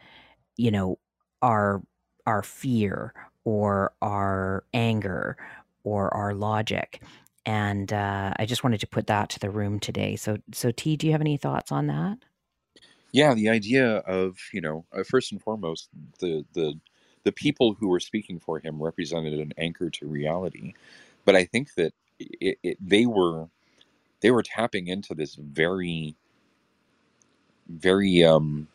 [0.56, 0.98] you know,
[1.40, 1.82] our
[2.26, 3.12] our fear
[3.44, 5.36] or our anger
[5.84, 7.02] or our logic.
[7.44, 10.14] And uh, I just wanted to put that to the room today.
[10.14, 12.18] So, so T, do you have any thoughts on that?
[13.12, 15.88] Yeah, the idea of you know uh, first and foremost
[16.20, 16.80] the the
[17.24, 20.74] the people who were speaking for him represented an anchor to reality,
[21.24, 23.48] but I think that it, it, they were
[24.22, 26.16] they were tapping into this very
[27.68, 28.68] very um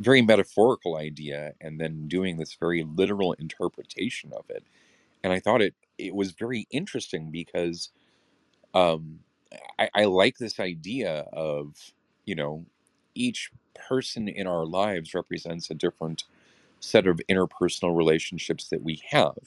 [0.00, 4.64] very metaphorical idea and then doing this very literal interpretation of it.
[5.24, 7.90] And i thought it it was very interesting because
[8.74, 9.20] um
[9.78, 11.76] i, I like this idea of
[12.26, 12.66] you know
[13.14, 13.50] each
[13.88, 16.24] person in our lives represents a different
[16.84, 19.38] set of interpersonal relationships that we have.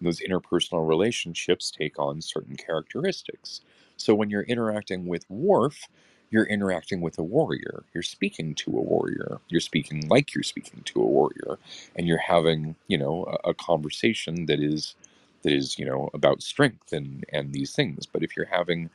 [0.00, 3.62] And those interpersonal relationships take on certain characteristics.
[3.96, 5.88] So when you're interacting with Worf,
[6.30, 7.84] you're interacting with a warrior.
[7.94, 9.40] You're speaking to a warrior.
[9.48, 11.58] You're speaking like you're speaking to a warrior,
[11.96, 14.96] and you're having, you know, a, a conversation that is
[15.42, 18.06] that is, you know, about strength and and these things.
[18.06, 18.90] But if you're having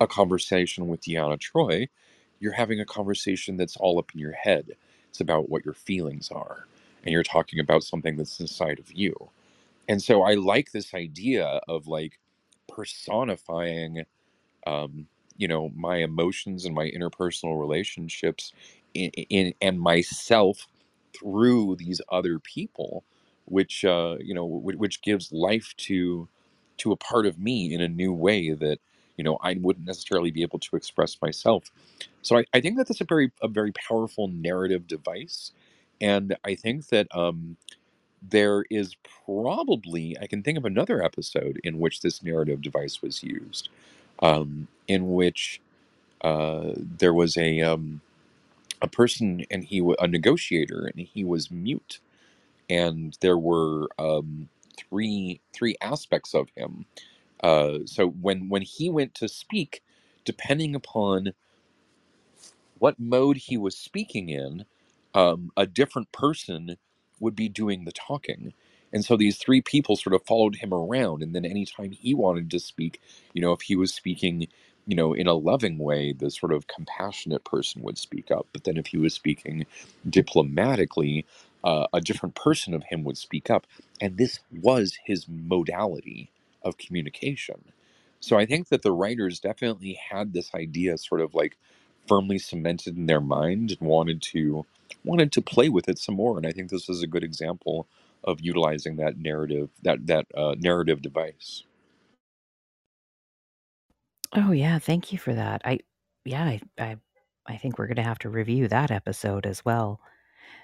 [0.00, 1.88] a conversation with Deanna Troi,
[2.40, 4.72] you're having a conversation that's all up in your head.
[5.10, 6.66] It's about what your feelings are
[7.04, 9.14] and you're talking about something that's inside of you.
[9.88, 12.18] And so I like this idea of like
[12.68, 14.04] personifying,
[14.66, 18.52] um, you know, my emotions and my interpersonal relationships
[18.94, 20.66] in, in and myself
[21.14, 23.04] through these other people,
[23.46, 26.28] which uh, you know, which, which gives life to
[26.78, 28.78] to a part of me in a new way that
[29.16, 31.70] you know I wouldn't necessarily be able to express myself.
[32.22, 35.52] So I, I think that that's a very a very powerful narrative device,
[36.00, 37.56] and I think that um,
[38.22, 43.22] there is probably I can think of another episode in which this narrative device was
[43.22, 43.68] used,
[44.22, 45.60] um, in which
[46.22, 48.00] uh, there was a um,
[48.82, 52.00] a person and he wa- a negotiator and he was mute.
[52.70, 56.86] And there were um, three three aspects of him.
[57.42, 59.82] Uh, so when when he went to speak
[60.24, 61.32] depending upon
[62.78, 64.64] what mode he was speaking in,
[65.14, 66.76] um, a different person
[67.20, 68.52] would be doing the talking.
[68.92, 71.22] And so these three people sort of followed him around.
[71.22, 73.00] And then anytime he wanted to speak,
[73.34, 74.48] you know, if he was speaking,
[74.86, 78.48] you know, in a loving way, the sort of compassionate person would speak up.
[78.52, 79.66] But then if he was speaking
[80.08, 81.26] diplomatically,
[81.64, 83.66] uh, a different person of him would speak up.
[84.00, 87.62] And this was his modality of communication.
[88.20, 91.56] So I think that the writers definitely had this idea sort of like
[92.08, 94.66] firmly cemented in their mind and wanted to
[95.04, 96.36] wanted to play with it some more.
[96.36, 97.88] And I think this is a good example
[98.24, 101.64] of utilizing that narrative that that uh, narrative device.
[104.34, 105.62] Oh yeah, thank you for that.
[105.64, 105.80] I
[106.24, 106.96] yeah, I I,
[107.46, 110.00] I think we're gonna have to review that episode as well.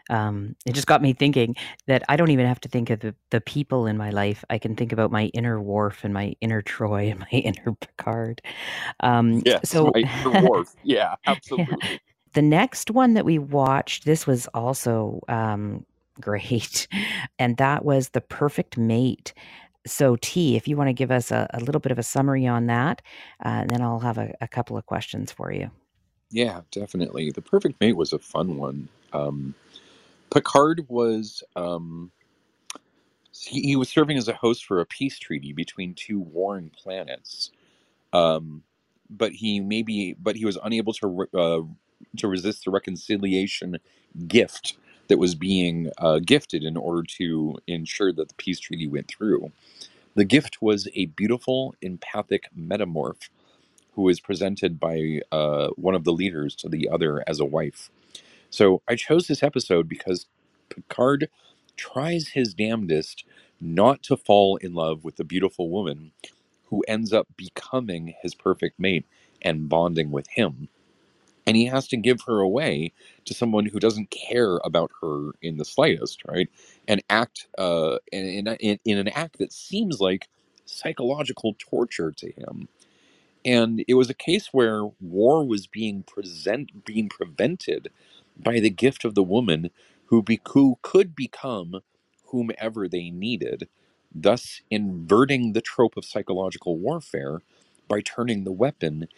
[0.09, 3.15] Um, it just got me thinking that I don't even have to think of the,
[3.31, 4.45] the people in my life.
[4.51, 8.41] I can think about my inner Worf and my inner Troi and my inner Picard.
[9.01, 10.75] Um, Yes, so my inner Worf.
[10.85, 12.01] Yeah, absolutely.
[12.37, 15.87] The next one that we watched, this was also um,
[16.21, 16.87] great,
[17.39, 19.33] and that was The Perfect Mate.
[19.87, 22.47] So, T, if you want to give us a, a little bit of a summary
[22.47, 23.01] on that,
[23.43, 25.71] uh, then I'll have a, a couple of questions for you.
[26.31, 27.31] Yeah, definitely.
[27.31, 28.89] The Perfect Mate was a fun one.
[29.15, 29.55] Um,
[30.31, 32.11] Picard was um,
[33.33, 37.51] he, was serving as a host for a peace treaty between two warring planets.
[38.13, 38.63] Um,
[39.09, 41.63] but he maybe but he was unable to uh,
[42.17, 43.79] to resist the reconciliation
[44.27, 44.77] gift
[45.09, 49.53] that was being uh, gifted in order to ensure that the peace treaty went through.
[50.15, 53.29] The gift was a beautiful empathic metamorph
[53.93, 57.91] who was presented by uh, one of the leaders to the other as a wife.
[58.51, 60.27] So I chose this episode because
[60.69, 61.29] Picard
[61.77, 63.25] tries his damnedest
[63.61, 66.13] not to fall in love with the beautiful woman
[66.67, 69.07] who ends up becoming his perfect mate
[69.43, 70.69] and bonding with him.
[71.47, 72.93] And he has to give her away
[73.27, 76.49] to someone who doesn't care about her in the slightest, right?
[76.89, 80.29] And act uh, in, in, in an act that seems like
[80.67, 82.63] psychological torture to him
[83.45, 87.91] and it was a case where war was being present being prevented
[88.39, 89.71] by the gift of the woman
[90.07, 91.83] who, be, who could become
[92.29, 93.69] whomever they needed
[94.15, 97.43] thus inverting the trope of psychological warfare
[97.89, 99.09] by turning the weapon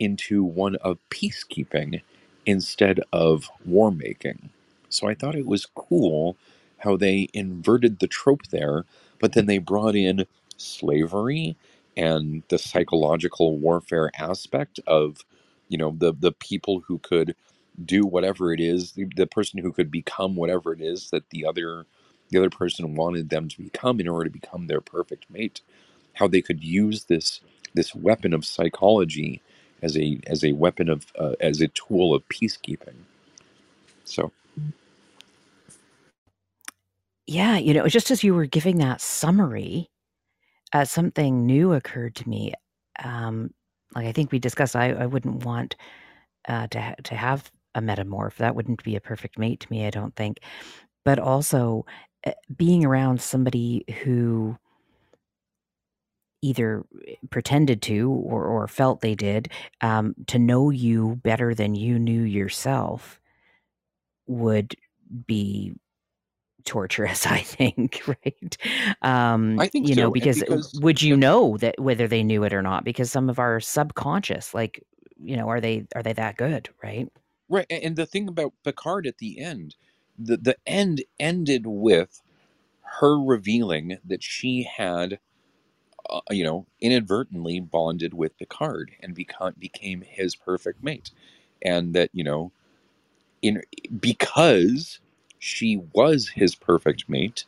[0.00, 2.02] into one of peacekeeping
[2.46, 4.50] instead of war making
[4.88, 6.36] so i thought it was cool
[6.78, 8.84] how they inverted the trope there
[9.20, 10.26] but then they brought in
[10.56, 11.56] slavery
[11.96, 15.18] and the psychological warfare aspect of
[15.68, 17.34] you know the the people who could
[17.84, 21.46] do whatever it is the, the person who could become whatever it is that the
[21.46, 21.86] other
[22.30, 25.62] the other person wanted them to become in order to become their perfect mate
[26.14, 27.40] how they could use this
[27.74, 29.42] this weapon of psychology
[29.84, 32.96] as a as a weapon of uh, as a tool of peacekeeping
[34.04, 34.32] so
[37.26, 39.90] Yeah, you know, just as you were giving that summary,
[40.72, 42.54] uh, something new occurred to me.
[43.04, 43.52] Um,
[43.94, 45.76] like I think we discussed, I, I wouldn't want
[46.48, 48.36] uh, to ha- to have a metamorph.
[48.36, 49.86] That wouldn't be a perfect mate to me.
[49.86, 50.40] I don't think.
[51.04, 51.86] But also,
[52.26, 54.56] uh, being around somebody who
[56.44, 61.74] either eh, pretended to or, or felt they did um, to know you better than
[61.74, 63.20] you knew yourself
[64.26, 64.74] would
[65.26, 65.72] be
[66.64, 68.56] torturous i think right?
[69.02, 72.22] Um i think you know so and because because would you know that whether they
[72.22, 72.84] knew it or not?
[72.84, 74.82] Because some of our subconscious like
[75.22, 77.08] you know are they are they that good right?
[77.48, 79.76] Right and the thing about picard at the end
[80.18, 82.22] the the end ended with
[83.00, 85.18] her revealing that she had
[86.10, 91.10] uh, you know, inadvertently bonded with Picard and become, became his perfect mate.
[91.62, 92.52] And that, you know,
[93.42, 93.62] in
[94.00, 95.00] because
[95.38, 97.44] she was his perfect mate,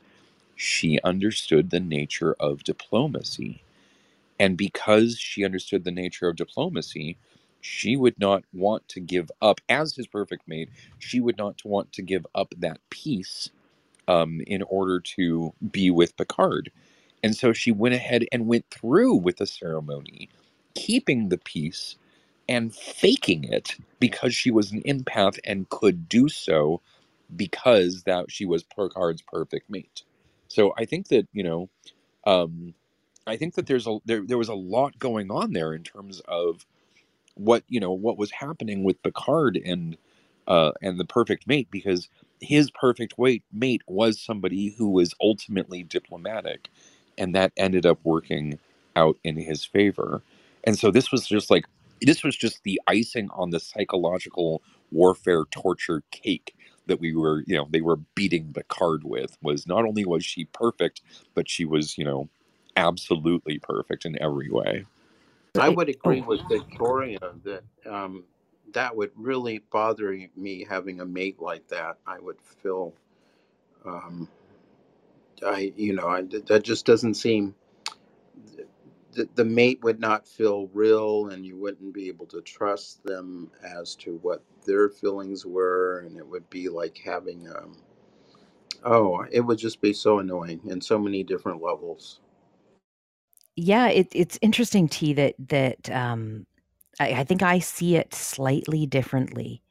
[0.57, 3.63] she understood the nature of diplomacy.
[4.39, 7.17] And because she understood the nature of diplomacy,
[7.61, 11.93] she would not want to give up, as his perfect mate, she would not want
[11.95, 13.51] to give up that peace
[14.09, 16.71] um, in order to be with Picard.
[17.23, 20.31] And so she went ahead and went through with the ceremony,
[20.75, 21.97] keeping the peace
[22.49, 26.83] and faking it because she was an empath and could do so
[27.37, 30.03] because that she was Picard's perfect mate.
[30.49, 31.71] So I think that, you know,
[32.27, 32.75] um,
[33.27, 36.23] I think that there's a there, there was a lot going on there in terms
[36.29, 36.67] of
[37.37, 39.99] what you know what was happening with Picard and
[40.49, 42.11] uh, and the perfect mate because
[42.41, 46.69] his perfect weight mate was somebody who was ultimately diplomatic,
[47.19, 48.59] and that ended up working
[48.95, 50.23] out in his favor.
[50.65, 51.67] And so this was just like
[52.03, 54.63] this was just the icing on the psychological
[54.93, 56.55] warfare torture cake
[56.87, 60.45] that we were you know they were beating Picard with was not only was she
[60.47, 61.01] perfect
[61.35, 62.29] but she was you know
[62.77, 64.85] absolutely perfect in every way
[65.59, 68.25] I would agree Oh, with Victoria that um,
[68.73, 71.99] that would really bother me having a mate like that.
[72.07, 72.93] I would feel,
[73.85, 74.29] um,
[75.45, 77.55] I you know, I, that just doesn't seem.
[79.13, 83.51] The, the mate would not feel real, and you wouldn't be able to trust them
[83.65, 87.77] as to what their feelings were, and it would be like having um,
[88.85, 92.21] oh, it would just be so annoying in so many different levels.
[93.57, 96.47] yeah, it, it's interesting, T, that that um,
[97.01, 99.63] I, I think I see it slightly differently,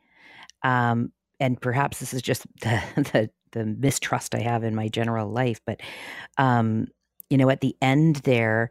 [0.64, 5.30] um, and perhaps this is just the, the the mistrust I have in my general
[5.30, 5.60] life.
[5.66, 5.82] But
[6.38, 6.88] um,
[7.30, 8.70] you know, at the end there,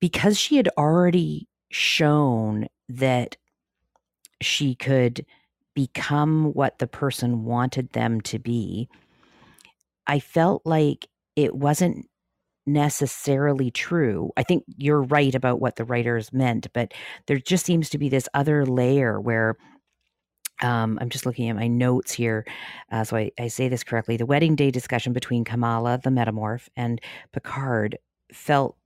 [0.00, 3.36] because she had already shown that
[4.40, 5.26] she could
[5.74, 8.88] become what the person wanted them to be,
[10.06, 12.06] I felt like it wasn't
[12.66, 14.30] necessarily true.
[14.36, 16.92] I think you're right about what the writers meant, but
[17.26, 19.56] there just seems to be this other layer where
[20.62, 22.46] um, I'm just looking at my notes here.
[22.90, 24.16] Uh, so I, I say this correctly.
[24.16, 27.00] The wedding day discussion between Kamala, the metamorph, and
[27.32, 27.98] Picard
[28.32, 28.76] felt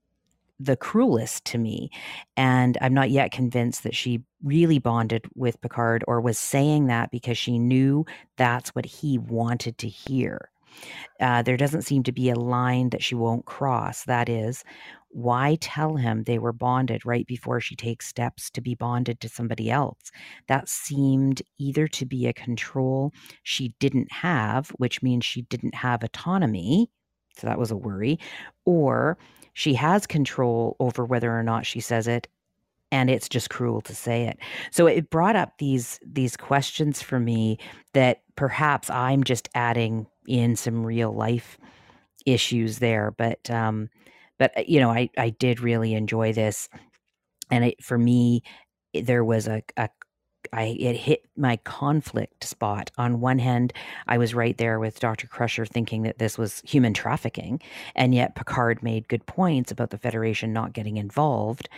[0.59, 1.89] the cruelest to me.
[2.37, 7.11] And I'm not yet convinced that she really bonded with Picard or was saying that
[7.11, 8.05] because she knew
[8.37, 10.49] that's what he wanted to hear.
[11.19, 14.05] Uh, there doesn't seem to be a line that she won't cross.
[14.05, 14.63] That is,
[15.13, 19.29] why tell him they were bonded right before she takes steps to be bonded to
[19.29, 20.11] somebody else?
[20.47, 26.03] That seemed either to be a control she didn't have, which means she didn't have
[26.03, 26.89] autonomy.
[27.37, 28.19] So that was a worry.
[28.65, 29.17] Or
[29.53, 32.27] she has control over whether or not she says it
[32.91, 34.37] and it's just cruel to say it.
[34.71, 37.57] So it brought up these these questions for me
[37.93, 41.57] that perhaps I'm just adding in some real life
[42.25, 43.89] issues there, but um,
[44.43, 46.67] but uh, you know, I I did really enjoy this,
[47.49, 48.43] and it for me
[48.93, 49.87] there was a, a
[50.51, 52.91] I it hit my conflict spot.
[52.97, 53.71] On one hand,
[54.09, 55.27] I was right there with Dr.
[55.27, 57.61] Crusher thinking that this was human trafficking,
[57.95, 61.69] and yet Picard made good points about the Federation not getting involved,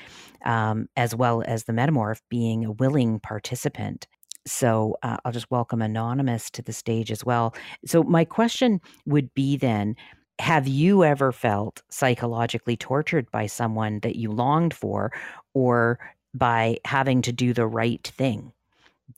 [0.43, 4.07] um, as well as the Metamorph being a willing participant.
[4.47, 7.53] So uh, I'll just welcome Anonymous to the stage as well.
[7.85, 9.95] So my question would be then.
[10.39, 15.11] Have you ever felt psychologically tortured by someone that you longed for
[15.53, 15.99] or
[16.33, 18.51] by having to do the right thing?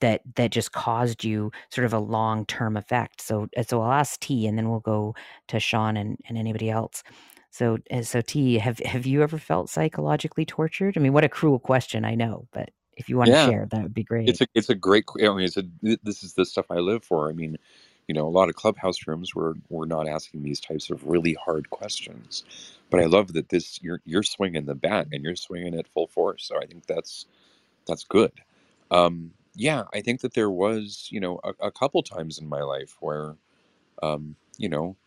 [0.02, 3.22] that that just caused you sort of a long term effect.
[3.22, 5.16] So uh, so I'll ask T, and then we'll go
[5.48, 7.04] to Sean and, and anybody else.
[7.52, 10.98] So uh, so T, have have you ever felt psychologically tortured?
[10.98, 13.84] I mean, what a cruel question, I know, but if you want to share, that
[13.84, 14.28] would be great.
[14.28, 17.04] it's a it's a great i mean it's a this is the stuff i live
[17.04, 17.56] for i mean
[18.08, 21.36] you know a lot of clubhouse rooms were we're not asking these types of really
[21.46, 22.44] hard questions
[22.92, 26.08] but i love that this you're you're swinging the bat and you're swinging it full
[26.08, 27.28] force so i think that's
[27.88, 28.32] that's good.
[28.92, 32.62] Um yeah i think that there was you know a, a couple times in my
[32.64, 33.36] life where
[34.04, 34.98] um you know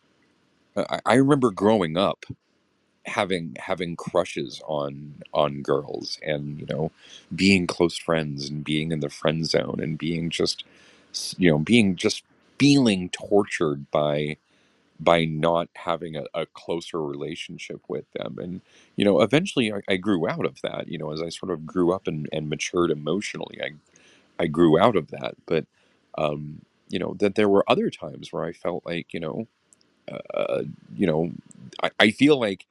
[0.77, 2.25] i, I remember growing up
[3.05, 6.91] having having crushes on on girls and you know
[7.35, 10.65] being close friends and being in the friend zone and being just
[11.37, 12.23] you know being just
[12.61, 14.37] feeling tortured by
[14.99, 18.61] by not having a, a closer relationship with them and
[18.97, 21.65] you know eventually I, I grew out of that you know as i sort of
[21.67, 23.71] grew up and, and matured emotionally i
[24.43, 25.65] i grew out of that but
[26.17, 29.47] um you know that there were other times where i felt like you know
[30.35, 30.63] uh,
[30.95, 31.31] you know
[31.83, 32.65] I, I feel like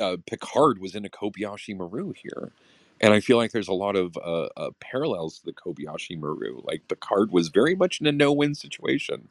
[0.00, 2.52] uh, Picard was in a Kobayashi Maru here.
[3.02, 6.62] And I feel like there's a lot of uh, uh, parallels to the Kobayashi Maru.
[6.64, 9.28] Like Picard was very much in a no-win situation,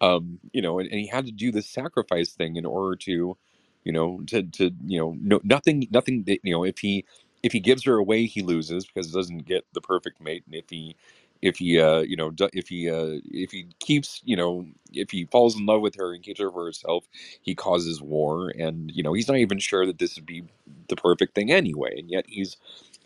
[0.00, 3.36] um, you know, and, and he had to do this sacrifice thing in order to,
[3.84, 6.24] you know, to to you know, no, nothing, nothing.
[6.24, 7.06] That, you know, if he
[7.44, 10.54] if he gives her away, he loses because he doesn't get the perfect mate, and
[10.56, 10.96] if he
[11.42, 15.24] if he uh you know if he uh if he keeps you know if he
[15.26, 17.06] falls in love with her and keeps her for herself
[17.42, 20.44] he causes war and you know he's not even sure that this would be
[20.88, 22.48] the perfect thing anyway and yet he's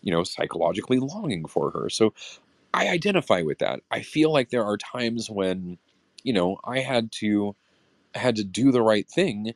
[0.02, 2.14] you know psychologically longing for her so
[2.74, 5.78] i identify with that i feel like there are times when
[6.24, 7.56] you know i had to
[8.14, 9.54] had to do the right thing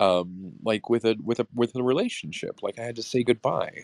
[0.00, 3.82] um like with a with a with a relationship like i had to say goodbye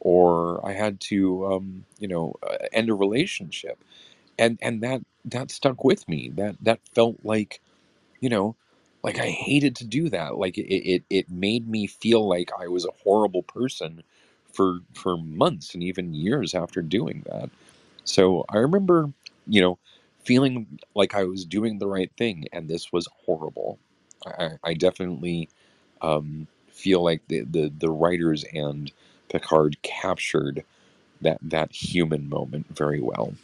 [0.00, 3.82] or I had to, um, you know, uh, end a relationship,
[4.38, 6.30] and and that that stuck with me.
[6.34, 7.60] That that felt like,
[8.20, 8.56] you know,
[9.02, 10.38] like I hated to do that.
[10.38, 14.02] Like it it, it made me feel like I was a horrible person
[14.56, 17.50] for for months and even years after doing that.
[18.04, 19.12] So I remember,
[19.48, 19.78] you know,
[20.24, 23.78] feeling like I was doing the right thing, and this was horrible.
[24.26, 25.50] I, I definitely
[26.02, 28.92] um, feel like the, the the writers and
[29.30, 30.64] Picard captured
[31.22, 33.34] that that human moment very well.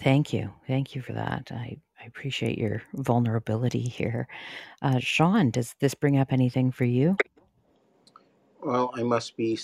[0.00, 0.52] Thank you.
[0.66, 1.50] Thank you for that.
[1.52, 4.28] I, I appreciate your vulnerability here.
[4.82, 7.18] Uh, Sean, does this bring up anything for you?
[8.62, 9.56] Well, I must be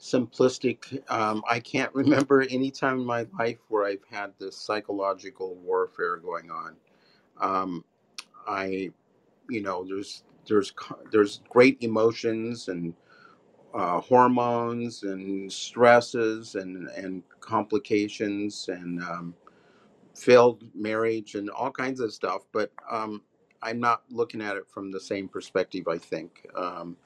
[0.00, 1.02] simplistic.
[1.10, 6.18] Um, I can't remember any time in my life where I've had this psychological warfare
[6.18, 6.76] going on.
[7.40, 7.84] Um,
[8.46, 8.92] I,
[9.50, 10.72] you know, there's there's
[11.12, 12.94] there's great emotions and
[13.74, 19.34] uh, hormones and stresses and and complications and um,
[20.16, 22.42] failed marriage and all kinds of stuff.
[22.52, 23.22] But um,
[23.62, 25.88] I'm not looking at it from the same perspective.
[25.88, 26.96] I think um,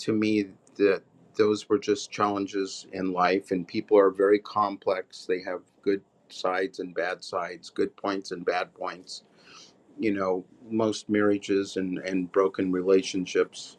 [0.00, 1.02] to me that
[1.36, 5.26] those were just challenges in life, and people are very complex.
[5.26, 9.22] They have good sides and bad sides, good points and bad points.
[9.98, 13.76] You know, most marriages and, and broken relationships,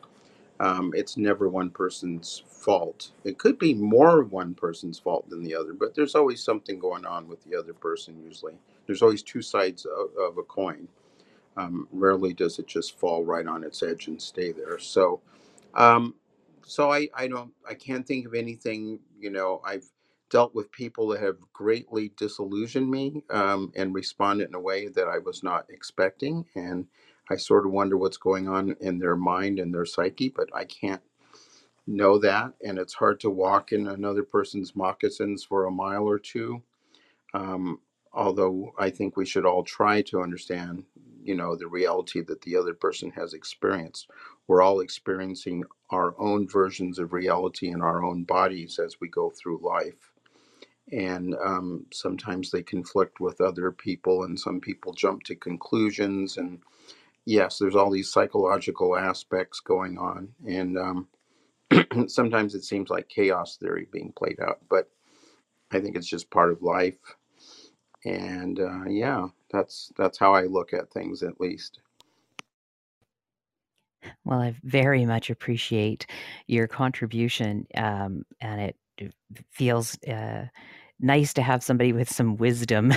[0.59, 3.11] um, it's never one person's fault.
[3.23, 7.05] It could be more one person's fault than the other, but there's always something going
[7.05, 8.55] on with the other person, usually.
[8.85, 10.87] There's always two sides of, of a coin.
[11.57, 14.79] Um, rarely does it just fall right on its edge and stay there.
[14.79, 15.21] So,
[15.75, 16.15] um,
[16.65, 18.99] so I, I don't I can't think of anything.
[19.19, 19.85] You know, I've
[20.29, 25.07] dealt with people that have greatly disillusioned me um, and responded in a way that
[25.07, 26.87] I was not expecting, and
[27.29, 30.65] I sort of wonder what's going on in their mind and their psyche, but I
[30.65, 31.01] can't
[31.87, 36.19] know that, and it's hard to walk in another person's moccasins for a mile or
[36.19, 36.61] two.
[37.33, 37.79] Um,
[38.13, 40.85] although I think we should all try to understand,
[41.23, 44.09] you know, the reality that the other person has experienced.
[44.47, 49.29] We're all experiencing our own versions of reality in our own bodies as we go
[49.31, 50.11] through life.
[50.91, 56.37] And um, sometimes they conflict with other people, and some people jump to conclusions.
[56.37, 56.59] And
[57.25, 60.29] yes, there's all these psychological aspects going on.
[60.45, 61.07] And um,
[62.07, 64.89] sometimes it seems like chaos theory being played out, but
[65.71, 66.97] I think it's just part of life
[68.05, 71.79] and uh, yeah, that's that's how I look at things, at least.
[74.25, 76.07] Well, I very much appreciate
[76.47, 78.75] your contribution, um, and it,
[79.49, 80.45] feels uh,
[80.99, 82.93] nice to have somebody with some wisdom.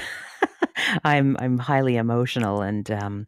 [1.05, 3.27] I'm I'm highly emotional, and um,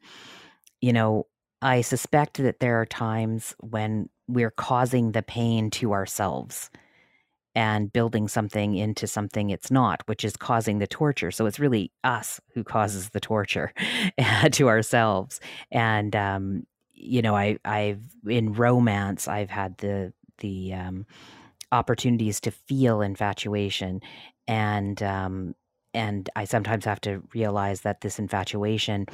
[0.80, 1.26] you know,
[1.62, 6.70] I suspect that there are times when we're causing the pain to ourselves
[7.56, 11.30] and building something into something it's not, which is causing the torture.
[11.30, 13.72] So it's really us who causes the torture
[14.52, 15.40] to ourselves.
[15.72, 21.06] And um, you know, I I've in romance I've had the the um,
[21.72, 24.00] opportunities to feel infatuation,
[24.46, 25.54] and um,
[25.94, 29.06] and I sometimes have to realize that this infatuation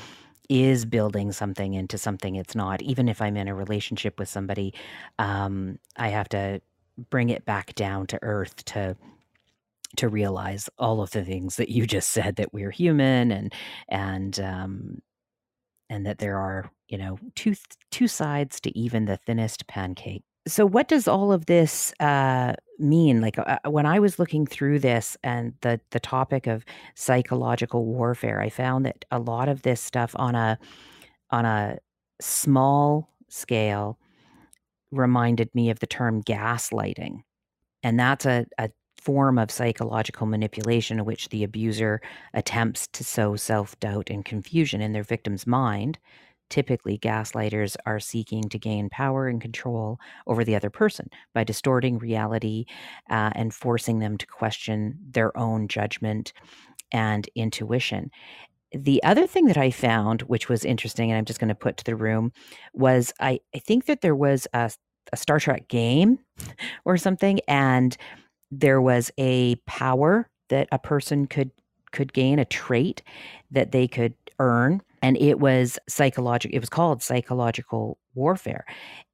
[0.49, 2.83] is building something into something it's not.
[2.83, 4.75] Even if I'm in a relationship with somebody,
[5.19, 6.61] um, I have to
[7.11, 8.97] bring it back down to earth to
[9.97, 13.53] to realize all of the things that you just said that we're human and
[13.89, 15.03] and um
[15.91, 17.55] and that there are you know two
[17.91, 20.25] two sides to even the thinnest pancake.
[20.49, 23.21] So what does all of this uh, mean?
[23.21, 26.65] Like uh, when i was looking through this and the the topic of
[26.95, 30.59] psychological warfare i found that a lot of this stuff on a
[31.31, 31.79] on a
[32.21, 33.99] small scale
[34.93, 37.23] reminded me of the term gaslighting.
[37.83, 38.71] And that's a, a
[39.01, 42.01] form of psychological manipulation in which the abuser
[42.35, 45.99] attempts to sow self doubt and confusion in their victim's mind.
[46.51, 51.99] Typically, gaslighters are seeking to gain power and control over the other person by distorting
[51.99, 52.67] reality
[53.09, 56.35] uh, and forcing them to question their own judgment
[56.93, 58.11] and intuition.
[58.75, 61.77] The other thing that I found, which was interesting, and I'm just going to put
[61.79, 62.33] to the room,
[62.73, 64.71] was I, I think that there was a,
[65.13, 66.19] a Star Trek game
[66.85, 67.97] or something, and
[68.51, 71.51] there was a power that a person could
[71.93, 73.03] could gain, a trait
[73.51, 76.57] that they could earn, and it was psychological.
[76.57, 78.65] It was called psychological warfare,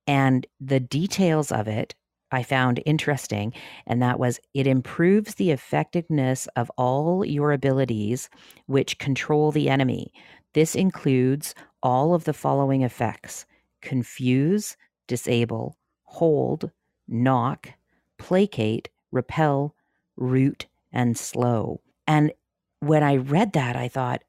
[0.06, 1.94] and the details of it
[2.30, 3.52] I found interesting,
[3.86, 8.28] and that was it improves the effectiveness of all your abilities
[8.66, 10.12] which control the enemy.
[10.52, 13.46] This includes all of the following effects
[13.80, 14.76] confuse,
[15.06, 16.70] disable, hold,
[17.06, 17.70] knock,
[18.18, 19.74] placate, repel,
[20.16, 21.80] root, and slow.
[22.06, 22.32] And
[22.80, 24.22] when I read that, I thought,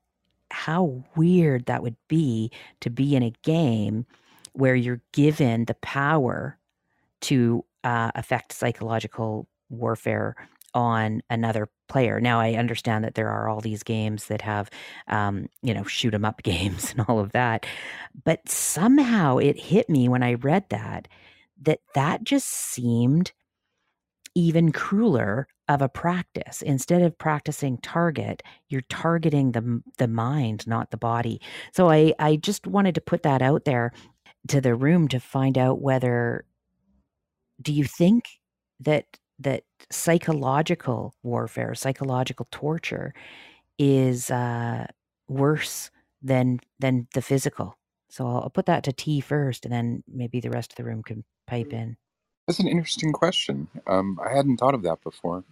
[0.51, 4.05] how weird that would be to be in a game
[4.53, 6.57] where you're given the power
[7.21, 10.35] to uh, affect psychological warfare
[10.73, 12.19] on another player.
[12.21, 14.69] Now, I understand that there are all these games that have,
[15.07, 17.65] um, you know, shoot 'em up games and all of that,
[18.23, 21.07] but somehow it hit me when I read that
[21.61, 23.31] that that just seemed
[24.35, 26.61] even crueler of a practice.
[26.61, 31.41] Instead of practicing target, you're targeting the the mind, not the body.
[31.73, 33.91] So I I just wanted to put that out there
[34.49, 36.45] to the room to find out whether
[37.61, 38.25] do you think
[38.79, 39.05] that
[39.39, 43.13] that psychological warfare, psychological torture
[43.77, 44.87] is uh,
[45.27, 45.91] worse
[46.21, 47.77] than than the physical?
[48.09, 50.83] So I'll, I'll put that to T first, and then maybe the rest of the
[50.83, 51.97] room can pipe in.
[52.47, 53.67] That's an interesting question.
[53.85, 55.43] Um, I hadn't thought of that before.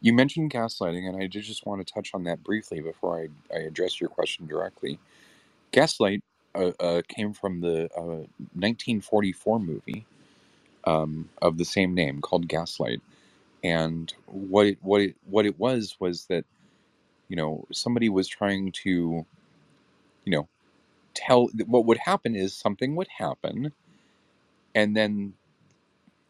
[0.00, 3.56] You mentioned gaslighting, and I did just want to touch on that briefly before I,
[3.56, 4.98] I address your question directly.
[5.70, 6.20] Gaslight
[6.54, 10.06] uh, uh, came from the uh, 1944 movie
[10.86, 13.02] um, of the same name called Gaslight,
[13.64, 16.44] and what it, what it, what it was was that
[17.28, 19.26] you know somebody was trying to
[20.24, 20.48] you know
[21.14, 23.72] tell what would happen is something would happen,
[24.74, 25.34] and then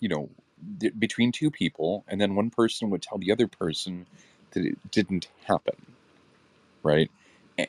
[0.01, 0.31] you know
[0.99, 4.07] between two people, and then one person would tell the other person
[4.53, 5.77] that it didn't happen,
[6.83, 7.11] right?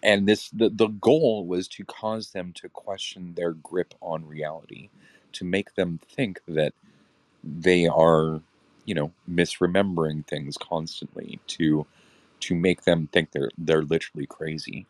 [0.03, 4.89] And this the, the goal was to cause them to question their grip on reality,
[5.35, 6.73] to make them think that
[7.43, 8.41] they are,
[8.85, 11.85] you know, misremembering things constantly, to
[12.41, 14.85] to make them think they're they're literally crazy.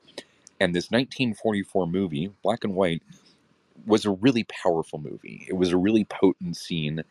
[0.59, 3.03] And this 1944 movie, black and white,
[3.85, 5.45] was a really powerful movie.
[5.49, 7.03] It was a really potent scene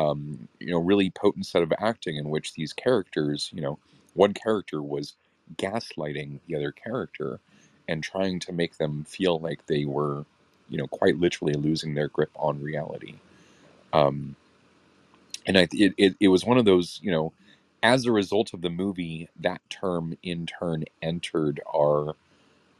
[0.00, 3.78] um, you know, really potent set of acting in which these characters, you know,
[4.14, 5.14] one character was
[5.56, 7.40] gaslighting the other character
[7.88, 10.24] and trying to make them feel like they were,
[10.70, 13.16] you know, quite literally losing their grip on reality.
[13.92, 14.36] Um,
[15.46, 17.32] and I, it, it, it was one of those, you know,
[17.82, 22.14] as a result of the movie, that term in turn entered our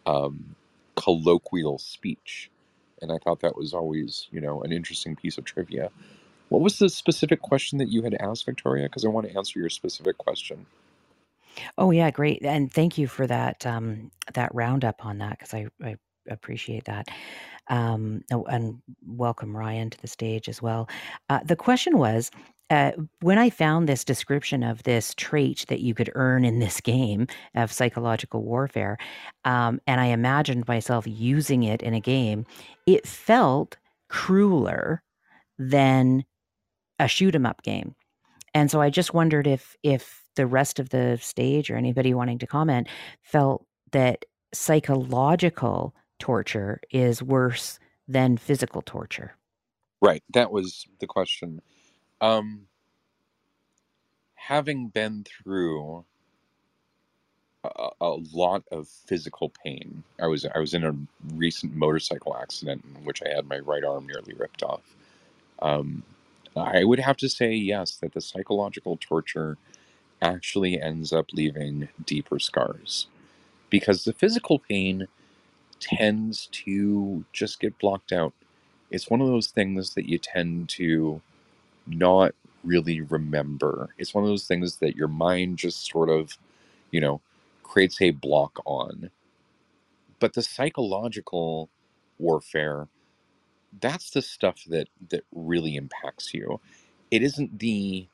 [0.07, 0.57] um,
[0.97, 2.51] colloquial speech.
[3.03, 5.91] And I thought that was always, you know, an interesting piece of trivia.
[6.51, 8.85] What was the specific question that you had asked, Victoria?
[8.85, 10.67] Because I want to answer your specific question.
[11.79, 15.69] Oh yeah, great, and thank you for that um, that roundup on that because I,
[15.83, 15.97] I
[16.29, 17.09] appreciate that.
[17.71, 20.89] Um, oh, and welcome Ryan to the stage as well.
[21.31, 22.31] Uh, the question was.
[22.71, 26.81] Uh, when I found this description of this trait that you could earn in this
[26.81, 28.97] game of psychological warfare,
[29.45, 32.47] um, and I imagined myself using it in a game,
[32.87, 33.77] it felt
[34.09, 35.03] crueler
[35.59, 36.25] than
[37.01, 37.97] a shoot 'em up game.
[38.55, 42.39] And so I just wondered if if the rest of the stage or anybody wanting
[42.39, 42.89] to comment
[43.23, 49.35] felt that psychological torture is worse than physical torture.
[50.01, 50.23] Right.
[50.33, 51.61] That was the question.
[52.21, 52.67] Um,
[54.35, 56.05] having been through
[57.65, 60.97] a, a, lot of physical pain, I was I was in a
[61.35, 64.97] recent motorcycle accident in which I had my right arm nearly ripped off.
[65.61, 66.03] Um,
[66.57, 69.57] I would have to say yes, that the psychological torture
[70.23, 73.07] actually ends up leaving deeper scars.
[73.69, 75.07] Because the physical pain
[75.81, 78.35] tends to just get blocked out.
[78.91, 81.23] It's one of those things that you tend to
[81.87, 83.91] not really remember.
[83.99, 86.39] It's one of those things that your mind just sort of,
[86.93, 87.21] you know,
[87.65, 89.11] creates a block on.
[90.21, 91.71] But the psychological
[92.19, 92.89] warfare
[93.81, 96.61] that's the stuff that that really impacts you.
[97.13, 98.09] It isn't the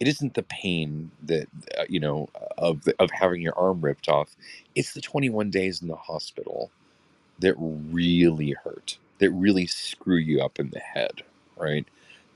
[0.00, 1.48] it isn't the pain that
[1.78, 4.36] uh, you know of the, of having your arm ripped off.
[4.74, 6.70] It's the 21 days in the hospital
[7.40, 8.98] that really hurt.
[9.18, 11.22] That really screw you up in the head,
[11.56, 11.86] right?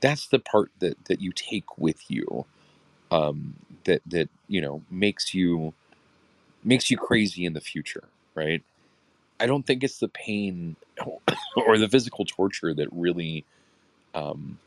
[0.01, 2.45] That's the part that that you take with you.
[3.11, 5.73] Um, that that you know makes you
[6.63, 8.63] makes you crazy in the future, right?
[9.39, 10.75] I don't think it's the pain
[11.57, 13.45] or the physical torture that really
[14.13, 14.59] um,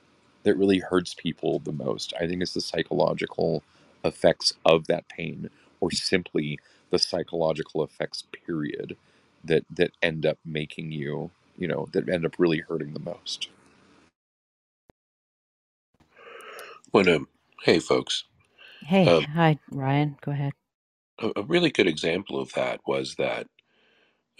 [0.44, 2.12] that really hurts people the most.
[2.20, 3.62] I think it's the psychological
[4.04, 6.58] effects of that pain, or simply
[6.90, 8.24] the psychological effects.
[8.46, 8.96] Period.
[9.44, 13.48] That that end up making you, you know, that end up really hurting the most.
[16.92, 17.28] When um,
[17.64, 18.24] hey folks.
[18.82, 20.16] Hey, um, hi Ryan.
[20.22, 20.52] Go ahead.
[21.20, 23.48] A, a really good example of that was that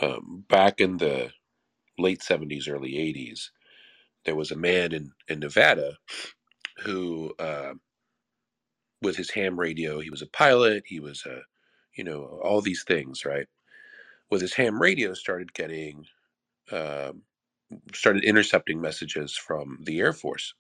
[0.03, 1.31] um, back in the
[1.99, 3.51] late 70s, early 80s,
[4.27, 5.99] there was a man in in Nevada
[6.85, 7.75] who, uh,
[9.03, 10.85] with his ham radio, he was a pilot.
[10.87, 11.43] He was a,
[11.97, 13.47] you know, all these things, right?
[14.31, 16.07] With his ham radio, started getting,
[16.73, 17.23] um,
[17.95, 20.55] started intercepting messages from the Air Force,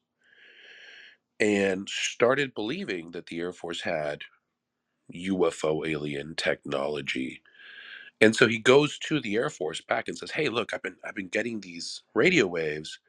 [1.40, 4.22] and started believing that the Air Force had
[5.14, 7.42] UFO alien technology.
[8.20, 10.96] And so he goes to the Air Force back and says, "Hey, look, I've been
[11.04, 13.00] I've been getting these radio waves.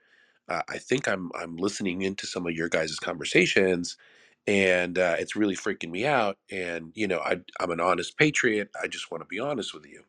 [0.49, 3.97] Uh, I think I'm I'm listening into some of your guys' conversations,
[4.47, 6.37] and uh, it's really freaking me out.
[6.51, 8.69] And you know, I I'm an honest patriot.
[8.81, 10.03] I just want to be honest with you."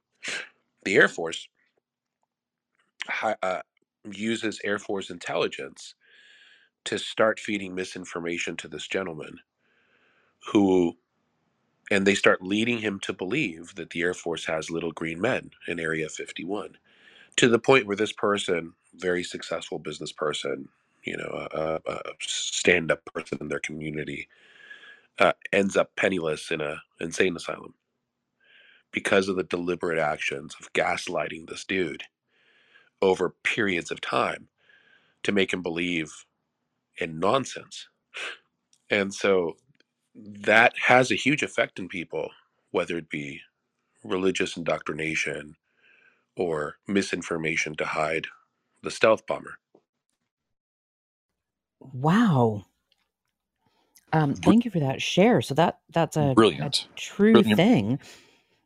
[0.85, 1.49] The Air Force
[3.43, 3.63] uh,
[4.11, 5.95] uses Air Force intelligence
[6.87, 9.39] to start feeding misinformation to this gentleman,
[10.53, 10.97] who
[11.91, 15.51] and they start leading him to believe that the Air Force has little green men
[15.69, 16.79] in Area 51
[17.37, 20.69] to the point where this person, very successful business person,
[21.05, 24.29] you know, a, a stand up person in their community,
[25.19, 27.75] uh, ends up penniless in a insane asylum
[28.93, 32.05] because of the deliberate actions of gaslighting this dude
[33.03, 34.49] over periods of time
[35.25, 36.13] to make him believe
[36.99, 37.89] in nonsense.
[38.91, 39.57] And so
[40.15, 42.31] that has a huge effect in people,
[42.73, 43.43] whether it be
[44.05, 45.57] religious indoctrination
[46.37, 48.29] or misinformation to hide
[48.83, 49.59] the stealth bomber.
[51.81, 52.67] Wow.
[54.13, 55.43] Um, thank you for that share.
[55.43, 56.89] So that that's a, a Brilliant.
[56.97, 57.45] true Brilliant.
[57.45, 58.01] thing.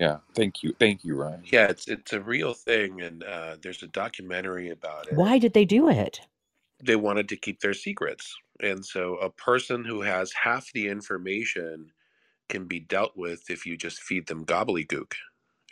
[0.03, 0.19] Yeah.
[0.37, 0.75] Thank you.
[0.81, 1.47] Thank you, Ryan.
[1.53, 5.19] Yeah, it's it's a real thing, and uh, there's a documentary about it.
[5.19, 6.21] Why did they do it?
[6.83, 11.93] They wanted to keep their secrets, and so a person who has half the information
[12.51, 15.15] can be dealt with if you just feed them gobbledygook,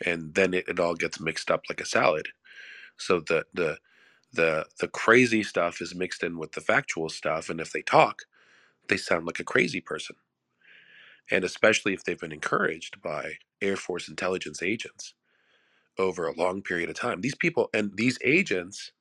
[0.05, 2.27] and then it, it all gets mixed up like a salad.
[2.97, 3.79] So the the
[4.33, 8.23] the the crazy stuff is mixed in with the factual stuff, and if they talk,
[8.89, 10.17] they sound like a crazy person.
[11.29, 15.13] And especially if they've been encouraged by Air Force intelligence agents
[15.99, 17.21] over a long period of time.
[17.21, 18.91] These people and these agents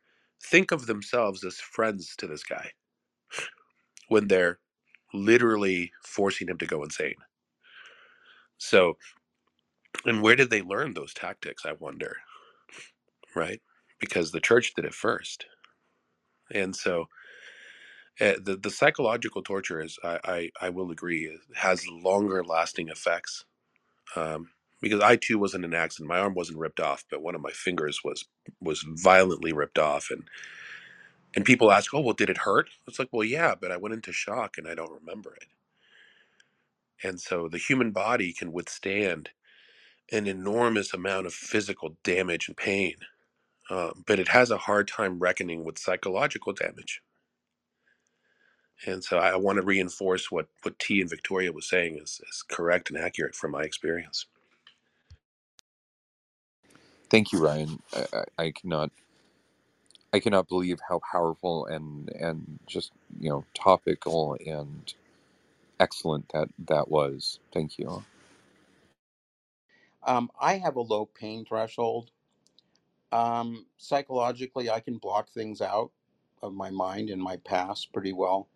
[0.43, 2.73] think of themselves as friends to this guy
[4.09, 4.59] when they're
[5.15, 7.15] literally forcing him to go insane.
[8.59, 8.97] So,
[10.05, 11.65] and where did they learn those tactics?
[11.65, 12.17] I wonder,
[13.35, 13.61] right?
[13.99, 15.47] Because the church did it first.
[16.53, 17.07] And so,
[18.21, 23.45] uh, the the psychological torture is, I, I I will agree, has longer lasting effects.
[24.17, 24.51] Um,
[24.83, 26.09] because I too was in an accident.
[26.11, 28.27] My arm wasn't ripped off, but one of my fingers was
[28.61, 30.25] was violently ripped off, and
[31.37, 33.95] and people ask, "Oh, well, did it hurt?" It's like, well, yeah, but I went
[33.95, 35.49] into shock and I don't remember it.
[37.05, 39.31] And so the human body can withstand
[40.13, 42.97] an enormous amount of physical damage and pain,
[43.71, 47.03] uh, but it has a hard time reckoning with psychological damage.
[48.87, 52.45] And so I want to reinforce what what T and Victoria was saying is, is
[52.49, 54.27] correct and accurate from my experience.
[57.11, 57.83] Thank you, Ryan.
[57.95, 58.07] I,
[58.39, 58.91] I, I cannot
[60.13, 64.93] I cannot believe how powerful and and just you know topical and
[65.81, 67.41] excellent that that was.
[67.53, 68.05] Thank you.
[70.05, 72.11] Um, I have a low pain threshold.
[73.13, 75.91] Um, psychologically, I can block things out
[76.43, 78.49] of my mind and my past pretty well.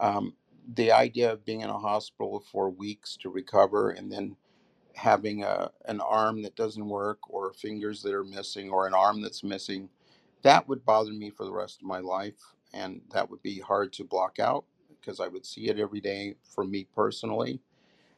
[0.00, 0.34] Um,
[0.74, 4.36] the idea of being in a hospital for weeks to recover and then
[4.94, 9.22] having a, an arm that doesn't work or fingers that are missing or an arm
[9.22, 9.88] that's missing,
[10.42, 12.36] that would bother me for the rest of my life.
[12.74, 16.36] And that would be hard to block out because I would see it every day
[16.54, 17.60] for me personally.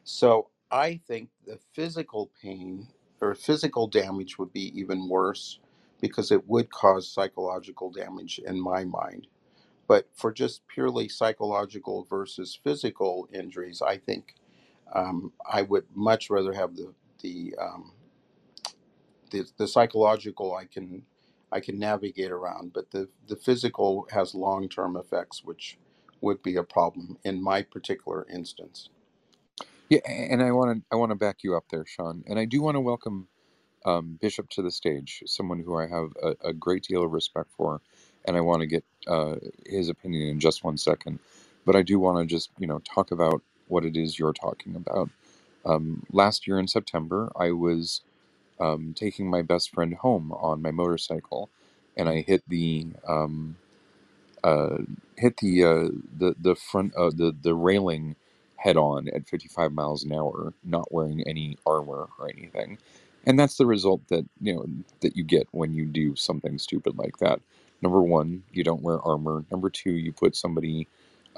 [0.05, 2.87] So I think the physical pain
[3.21, 5.59] or physical damage would be even worse
[6.01, 9.27] because it would cause psychological damage in my mind.
[9.89, 14.35] But for just purely psychological versus physical injuries, I think
[14.93, 17.93] um, I would much rather have the the, um,
[19.31, 21.03] the the psychological I can
[21.51, 25.77] I can navigate around, but the the physical has long term effects, which
[26.21, 28.89] would be a problem in my particular instance.
[29.89, 32.23] Yeah, and I want to I want to back you up there, Sean.
[32.27, 33.29] And I do want to welcome
[33.85, 37.49] um, Bishop to the stage, someone who I have a, a great deal of respect
[37.57, 37.81] for,
[38.29, 41.19] and I want to get uh, his opinion in just one second.
[41.65, 44.77] But I do want to just you know talk about what it is you're talking
[44.77, 45.11] about.
[45.65, 48.01] Um, last year in September, I was
[48.59, 51.49] um, taking my best friend home on my motorcycle,
[51.97, 53.57] and I hit the um,
[54.43, 54.79] uh,
[55.17, 58.17] hit the uh, the the front uh, the the railing
[58.57, 62.79] head on at 55 miles an hour, not wearing any armor or anything,
[63.25, 64.67] and that's the result that you know
[65.01, 67.41] that you get when you do something stupid like that.
[67.81, 69.45] Number one, you don't wear armor.
[69.51, 70.87] Number two, you put somebody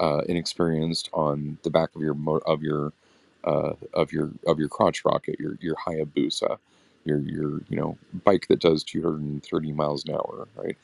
[0.00, 2.92] uh, inexperienced on the back of your mo- of your
[3.44, 6.58] uh, of your of your crotch rocket, your your Hayabusa,
[7.04, 10.76] your your you know bike that does 230 miles an hour, right?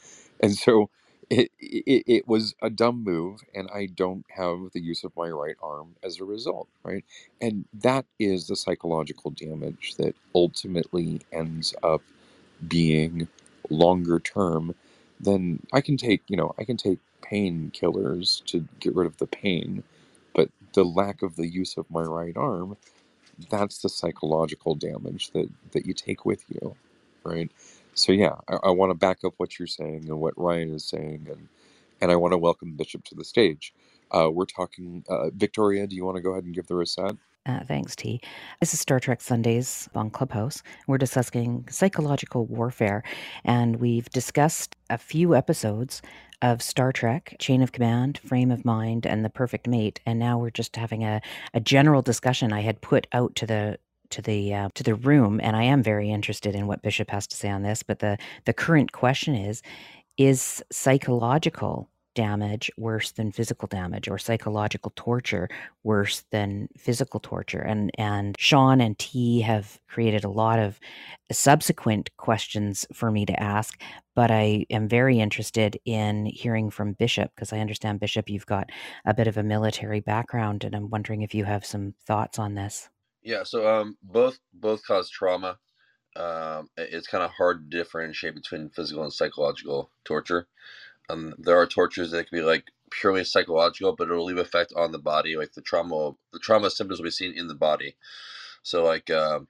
[0.43, 0.91] And so
[1.31, 5.29] it, it it was a dumb move, and I don't have the use of my
[5.31, 7.05] right arm as a result, right?
[7.41, 12.03] And that is the psychological damage that ultimately ends up
[12.69, 13.29] being
[13.71, 14.75] longer term
[15.21, 19.27] then I can take, you know, I can take painkillers to get rid of the
[19.29, 19.85] pain,
[20.35, 22.77] but the lack of the use of my right arm,
[23.51, 26.77] that's the psychological damage that that you take with you,
[27.25, 27.51] right?
[27.95, 30.85] So yeah, I, I want to back up what you're saying and what Ryan is
[30.85, 31.49] saying, and
[32.01, 33.75] and I want to welcome Bishop to the stage.
[34.13, 35.87] Uh, we're talking, uh, Victoria.
[35.89, 37.17] Do you want to go ahead and give the reset?
[37.49, 38.21] Uh, thanks, T.
[38.61, 40.63] This is Star Trek Sundays on Clubhouse.
[40.89, 43.05] We're discussing psychological warfare,
[43.45, 46.03] and we've discussed a few episodes
[46.43, 50.01] of Star Trek, Chain of Command, Frame of Mind, and The Perfect Mate.
[50.07, 51.23] And now we're just having a,
[51.55, 53.79] a general discussion I had put out to the
[54.11, 57.27] to the uh, to the room, and I am very interested in what Bishop has
[57.29, 57.83] to say on this.
[57.85, 59.63] But the the current question is:
[60.19, 65.49] Is psychological damage worse than physical damage or psychological torture
[65.85, 70.81] worse than physical torture and and Sean and T have created a lot of
[71.31, 73.81] subsequent questions for me to ask
[74.17, 78.71] but I am very interested in hearing from Bishop because I understand Bishop you've got
[79.07, 82.57] a bit of a military background and I'm wondering if you have some thoughts on
[82.57, 82.89] this.
[83.23, 85.57] Yeah so um both both cause trauma.
[86.17, 90.49] Um it's kind of hard to differentiate between physical and psychological torture
[91.11, 94.93] um, there are tortures that can be like purely psychological, but it'll leave effect on
[94.93, 95.37] the body.
[95.37, 97.97] Like the trauma, the trauma symptoms will be seen in the body.
[98.63, 99.49] So like, um,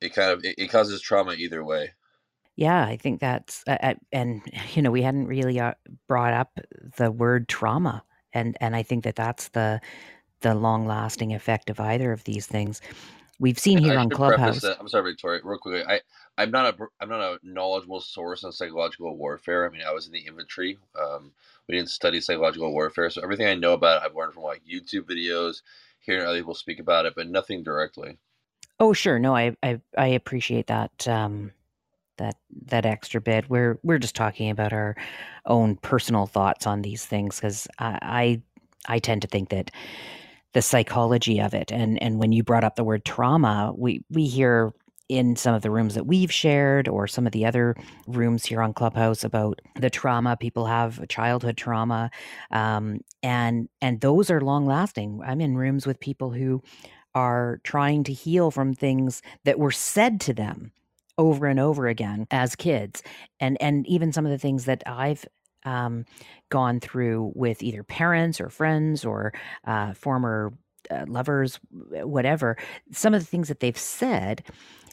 [0.00, 1.92] it kind of it, it causes trauma either way.
[2.56, 4.42] Yeah, I think that's uh and
[4.74, 5.74] you know we hadn't really uh,
[6.06, 6.58] brought up
[6.96, 9.80] the word trauma, and and I think that that's the
[10.40, 12.80] the long lasting effect of either of these things.
[13.40, 14.64] We've seen here I on Clubhouse.
[14.64, 15.40] I'm sorry, Victoria.
[15.44, 16.00] Real quickly, I
[16.36, 19.66] I'm not a I'm not a knowledgeable source on psychological warfare.
[19.66, 20.78] I mean, I was in the infantry.
[21.00, 21.32] Um,
[21.68, 24.62] we didn't study psychological warfare, so everything I know about it, I've learned from like
[24.64, 25.62] YouTube videos,
[26.00, 28.18] hearing other people speak about it, but nothing directly.
[28.80, 29.18] Oh, sure.
[29.18, 31.06] No, I I, I appreciate that.
[31.06, 31.52] Um,
[32.18, 32.36] that
[32.66, 33.48] that extra bit.
[33.48, 34.96] We're we're just talking about our
[35.46, 38.42] own personal thoughts on these things because I, I
[38.94, 39.70] I tend to think that
[40.54, 41.72] the psychology of it.
[41.72, 44.72] And and when you brought up the word trauma, we we hear
[45.08, 47.74] in some of the rooms that we've shared or some of the other
[48.06, 52.10] rooms here on clubhouse about the trauma people have childhood trauma
[52.50, 56.62] um, and and those are long lasting i'm in rooms with people who
[57.14, 60.70] are trying to heal from things that were said to them
[61.16, 63.02] over and over again as kids
[63.40, 65.24] and and even some of the things that i've
[65.64, 66.04] um,
[66.48, 69.32] gone through with either parents or friends or
[69.64, 70.52] uh, former
[70.90, 72.56] uh, lovers, whatever,
[72.92, 74.42] some of the things that they've said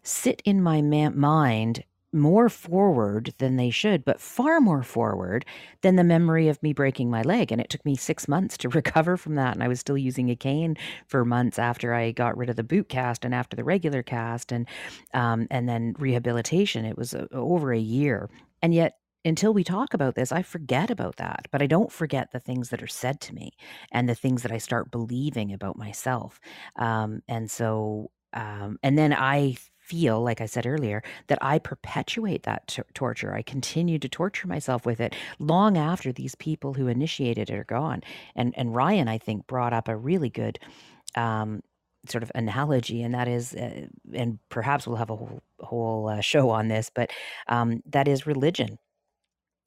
[0.04, 1.84] sit in my ma- mind
[2.16, 5.46] more forward than they should, but far more forward
[5.82, 7.52] than the memory of me breaking my leg.
[7.52, 9.54] And it took me six months to recover from that.
[9.54, 12.64] And I was still using a cane for months after I got rid of the
[12.64, 14.66] boot cast and after the regular cast and
[15.14, 16.86] um, and then rehabilitation.
[16.86, 18.30] It was a, over a year.
[18.62, 22.32] And yet until we talk about this, I forget about that, but I don't forget
[22.32, 23.52] the things that are said to me
[23.92, 26.40] and the things that I start believing about myself.
[26.78, 32.44] Um, and so, um, and then I feel, like I said earlier, that I perpetuate
[32.44, 33.34] that t- torture.
[33.34, 37.64] I continue to torture myself with it long after these people who initiated it are
[37.66, 38.02] gone.
[38.36, 40.60] And and Ryan, I think, brought up a really good.
[41.16, 41.62] Um,
[42.08, 46.22] sort of analogy, and that is, uh, and perhaps we'll have a whole whole uh,
[46.22, 47.12] show on this, but
[47.48, 48.78] um, that is religion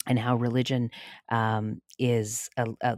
[0.09, 0.91] and how religion
[1.29, 2.97] um, is a, a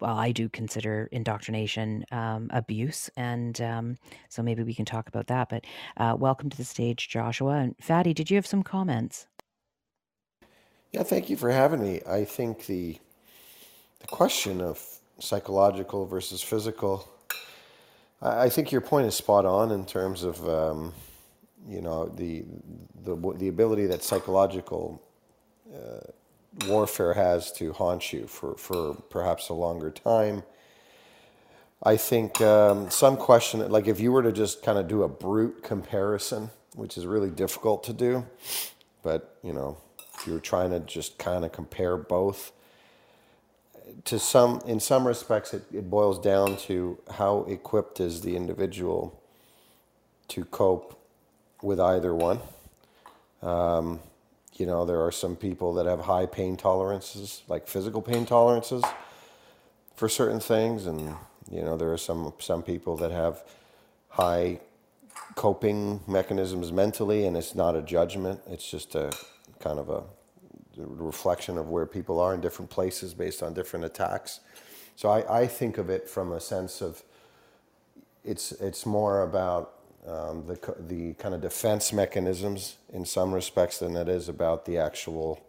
[0.00, 3.96] well, I do consider indoctrination um, abuse, and um,
[4.28, 5.48] so maybe we can talk about that.
[5.48, 5.64] But
[5.96, 8.14] uh, welcome to the stage, Joshua and Fatty.
[8.14, 9.26] Did you have some comments?
[10.92, 12.00] Yeah, thank you for having me.
[12.08, 12.98] I think the
[14.00, 14.80] the question of
[15.18, 17.08] psychological versus physical,
[18.22, 20.92] I, I think your point is spot on in terms of um,
[21.66, 22.44] you know the
[23.04, 25.02] the the ability that psychological
[25.74, 26.06] uh,
[26.66, 30.42] warfare has to haunt you for, for perhaps a longer time.
[31.82, 35.08] I think um, some question, like if you were to just kind of do a
[35.08, 38.26] brute comparison, which is really difficult to do,
[39.02, 39.76] but you know,
[40.14, 42.52] if you're trying to just kind of compare both,
[44.04, 49.20] to some, in some respects, it, it boils down to how equipped is the individual
[50.28, 51.00] to cope
[51.62, 52.40] with either one.
[53.42, 54.00] Um,
[54.58, 58.84] you know, there are some people that have high pain tolerances, like physical pain tolerances
[59.94, 61.14] for certain things, and
[61.50, 63.42] you know, there are some some people that have
[64.08, 64.60] high
[65.36, 68.40] coping mechanisms mentally, and it's not a judgment.
[68.48, 69.12] It's just a
[69.60, 70.02] kind of a
[70.76, 74.40] reflection of where people are in different places based on different attacks.
[74.96, 77.02] So I, I think of it from a sense of
[78.24, 79.77] it's it's more about
[80.08, 84.78] um, the the kind of defense mechanisms in some respects than it is about the
[84.78, 85.40] actual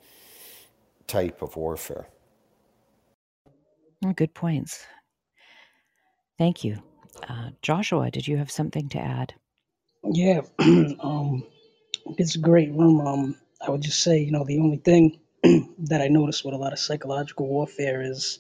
[1.07, 2.07] type of warfare.
[4.05, 4.85] Oh, good points.
[6.37, 6.79] Thank you.
[7.27, 9.33] Uh, Joshua, did you have something to add?
[10.03, 11.45] Yeah, um,
[12.17, 13.01] it's a great room.
[13.01, 16.57] Um, I would just say, you know, the only thing that I notice with a
[16.57, 18.39] lot of psychological warfare is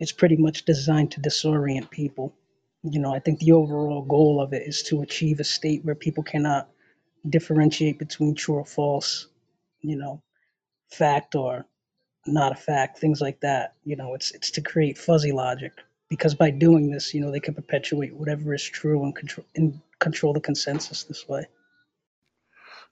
[0.00, 2.34] it's pretty much designed to disorient people.
[2.82, 5.94] You know, I think the overall goal of it is to achieve a state where
[5.94, 6.68] people cannot
[7.28, 9.26] differentiate between true or false,
[9.80, 10.22] you know,
[10.90, 11.66] fact or
[12.26, 13.74] not a fact, things like that.
[13.84, 15.72] You know, it's it's to create fuzzy logic
[16.08, 19.80] because by doing this, you know, they can perpetuate whatever is true and control and
[19.98, 21.46] control the consensus this way.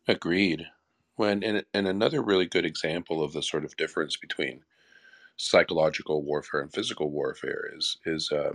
[0.08, 0.66] Agreed.
[1.16, 4.62] When and, and another really good example of the sort of difference between
[5.36, 8.52] psychological warfare and physical warfare is is uh,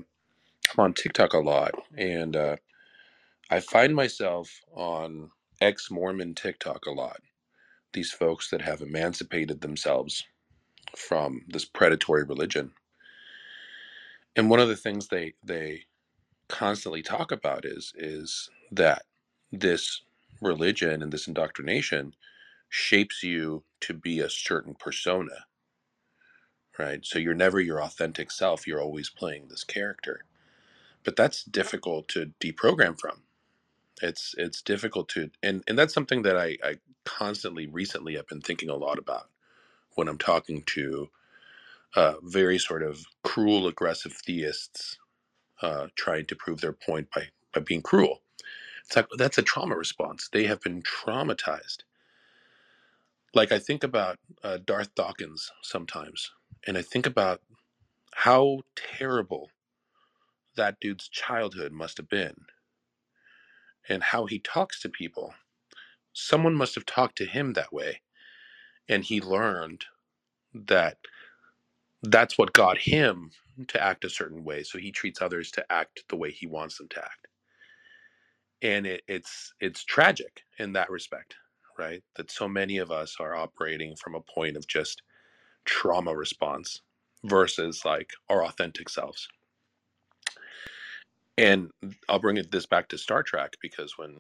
[0.78, 2.57] I'm on TikTok a lot, and uh,
[3.51, 5.32] I find myself on
[5.62, 7.22] ex Mormon TikTok a lot.
[7.93, 10.26] These folks that have emancipated themselves
[10.97, 12.74] from this predatory religion,
[14.36, 15.84] and one of the things they they
[16.49, 19.03] constantly talk about is is that
[19.51, 20.03] this
[20.41, 22.16] religion and this indoctrination
[22.70, 25.45] shapes you to be a certain persona
[26.80, 27.05] right?
[27.05, 30.26] So you're never your authentic self you're always playing this character
[31.04, 33.24] but that's difficult to deprogram from.
[34.02, 36.76] It's it's difficult to and and that's something that i i
[37.06, 39.30] constantly recently have been thinking a lot about
[39.95, 41.10] when i'm talking to
[41.95, 44.97] uh, very sort of cruel aggressive theists
[45.62, 48.22] uh, trying to prove their point by by being cruel.
[48.86, 50.30] It's like that's a trauma response.
[50.32, 51.80] They have been traumatized.
[53.36, 56.32] Like i think about uh, darth dawkins sometimes
[56.68, 57.41] and i think about
[58.16, 59.49] how terrible
[60.56, 62.36] that dude's childhood must have been
[63.89, 65.34] and how he talks to people.
[66.14, 68.02] Someone must have talked to him that way
[68.89, 69.86] and he learned
[70.54, 70.97] that
[72.04, 73.32] that's what got him
[73.68, 76.78] to act a certain way so he treats others to act the way he wants
[76.78, 77.28] them to act.
[78.62, 81.36] And it, it's it's tragic in that respect
[81.80, 82.04] right?
[82.16, 85.02] That so many of us are operating from a point of just
[85.66, 86.82] trauma response
[87.24, 89.28] versus like our authentic selves
[91.42, 91.72] and
[92.10, 94.20] i'll bring this back to star trek because when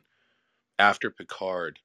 [0.79, 1.79] after picard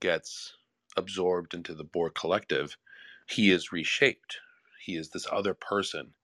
[0.00, 0.54] gets
[0.96, 2.76] absorbed into the borg collective
[3.28, 4.38] he is reshaped.
[4.84, 6.14] He is this other person.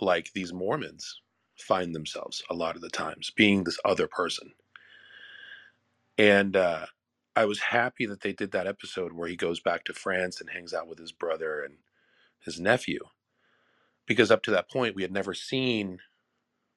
[0.00, 1.20] Like these mormons
[1.58, 4.52] find themselves a lot of the times being this other person.
[6.18, 6.86] And uh,
[7.36, 10.50] i was happy that they did that episode where he goes back to france and
[10.50, 11.76] hangs out with his brother and
[12.40, 13.00] his nephew.
[14.06, 16.00] Because up to that point we had never seen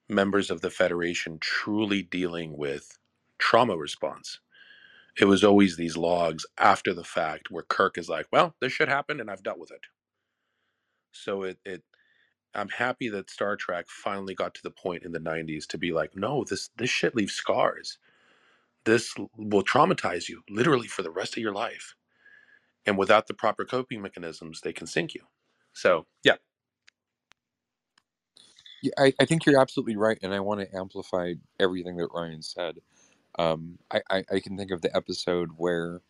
[0.08, 2.98] members of the federation truly dealing with
[3.38, 4.40] trauma response.
[5.20, 8.88] It was always these logs after the fact where kirk is like well this should
[8.88, 9.82] happen and i've dealt with it.
[11.12, 11.84] So it, it
[12.54, 15.92] i'm happy that star trek finally got to the point in the 90s to be
[15.92, 17.98] like no this this shit leaves scars.
[18.86, 21.94] This will traumatize you literally for the rest of your life.
[22.86, 25.22] And without the proper coping mechanisms they can sink you.
[25.74, 26.36] So yeah
[28.82, 32.42] Yeah, I, I think you're absolutely right, and I want to amplify everything that Ryan
[32.42, 32.78] said.
[33.38, 36.00] Um, I, I, I can think of the episode where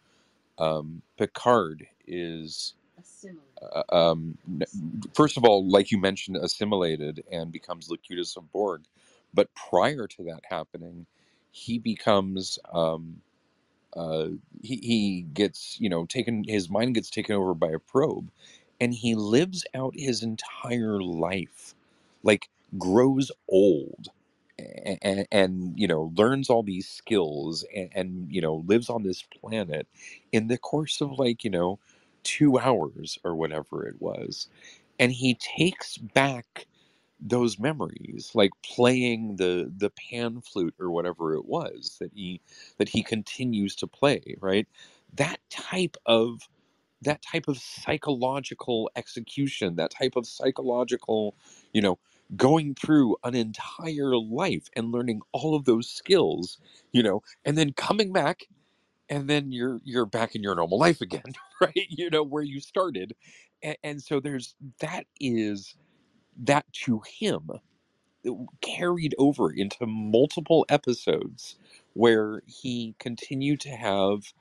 [0.58, 2.74] um, Picard is,
[3.62, 4.38] uh, um,
[5.14, 8.82] first of all, like you mentioned, assimilated and becomes Locutus of Borg.
[9.34, 11.06] But prior to that happening,
[11.52, 13.20] he becomes, um,
[13.96, 14.28] uh,
[14.62, 18.30] he, he gets, you know, taken, his mind gets taken over by a probe,
[18.80, 21.74] and he lives out his entire life,
[22.22, 24.08] like grows old
[25.02, 29.22] and, and you know learns all these skills and, and you know lives on this
[29.22, 29.86] planet
[30.32, 31.78] in the course of like you know
[32.24, 34.48] two hours or whatever it was
[34.98, 36.66] and he takes back
[37.20, 42.40] those memories like playing the the pan flute or whatever it was that he
[42.78, 44.68] that he continues to play right?
[45.14, 46.42] That type of
[47.02, 51.36] that type of psychological execution that type of psychological
[51.72, 51.98] you know
[52.36, 56.58] going through an entire life and learning all of those skills
[56.92, 58.44] you know and then coming back
[59.10, 61.22] and then you're you're back in your normal life again
[61.60, 61.86] right?
[61.90, 63.14] You know where you started
[63.62, 65.76] and, and so there's that is
[66.38, 67.50] that to him
[68.62, 71.56] carried over into multiple episodes
[71.94, 74.32] where he continued to have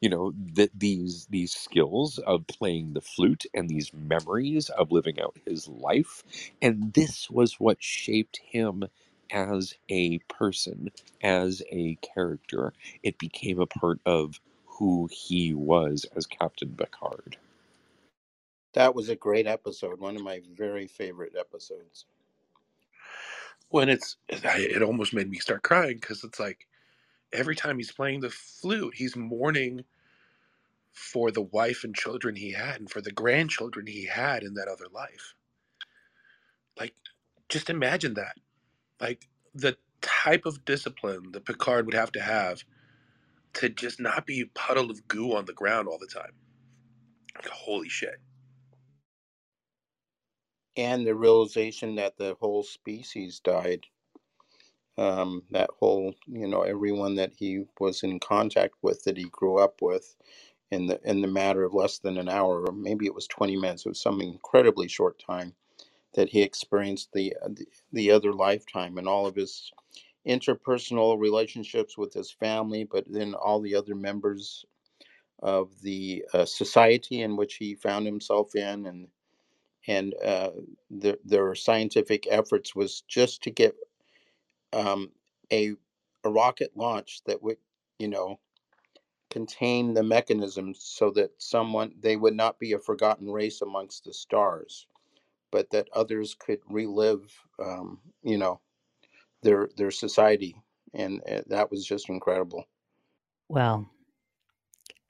[0.00, 5.20] you know that these these skills of playing the flute and these memories of living
[5.20, 6.24] out his life
[6.62, 8.84] and this was what shaped him
[9.32, 10.90] as a person
[11.22, 12.74] as a character
[13.04, 17.38] it became a part of who he was as captain picard
[18.74, 20.00] That was a great episode.
[20.00, 22.06] One of my very favorite episodes.
[23.70, 26.66] when it's it, it almost made me start crying because it's like
[27.32, 29.84] every time he's playing the flute he's mourning
[30.92, 34.68] for the wife and children he had and for the grandchildren he had in that
[34.68, 35.34] other life.
[36.78, 36.94] Like
[37.48, 38.36] just imagine that.
[39.00, 42.64] Like the type of discipline that picard would have to have
[43.54, 46.32] to just not be a puddle of goo on the ground all the time.
[47.36, 48.20] Like, holy shit.
[50.76, 53.86] And the realization that the whole species died.
[54.98, 59.58] Um, that whole, you know, everyone that he was in contact with, that he grew
[59.58, 60.16] up with,
[60.72, 63.56] in the in the matter of less than an hour, or maybe it was twenty
[63.56, 63.86] minutes.
[63.86, 65.54] It was some incredibly short time
[66.14, 69.72] that he experienced the uh, the, the other lifetime and all of his
[70.28, 74.66] interpersonal relationships with his family, but then all the other members
[75.42, 79.08] of the uh, society in which he found himself in, and
[79.88, 80.50] and uh,
[80.90, 83.74] the, their scientific efforts was just to get
[84.72, 85.12] um,
[85.52, 85.74] a
[86.24, 87.58] a rocket launch that would,
[87.98, 88.38] you know,
[89.30, 94.12] contain the mechanisms so that someone they would not be a forgotten race amongst the
[94.12, 94.86] stars,
[95.50, 98.60] but that others could relive, um, you know,
[99.42, 100.60] their their society,
[100.94, 102.64] and uh, that was just incredible.
[103.48, 103.88] Well,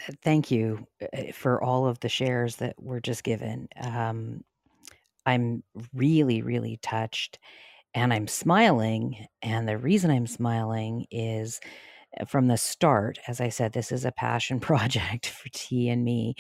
[0.07, 3.69] uh, thank you uh, for all of the shares that were just given.
[3.81, 4.45] Um,
[5.27, 7.39] I'm really, really touched
[7.95, 9.27] and I'm smiling.
[9.43, 11.61] And the reason I'm smiling is
[12.21, 16.05] uh, from the start, as I said, this is a passion project for T and
[16.05, 16.35] me.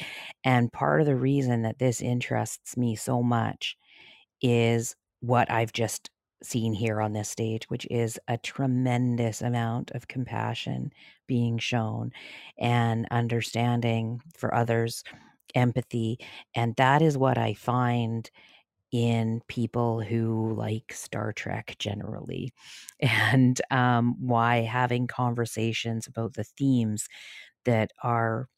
[0.45, 3.77] And part of the reason that this interests me so much
[4.43, 6.11] is what I've just
[6.43, 10.93] seen here on this stage, which is a tremendous amount of compassion
[11.27, 12.13] being shown
[12.59, 15.03] and understanding for others,
[15.55, 16.19] empathy.
[16.55, 18.31] And that is what I find
[18.93, 22.53] in people who like Star Trek generally,
[23.01, 27.07] and um, why having conversations about the themes
[27.65, 28.49] that are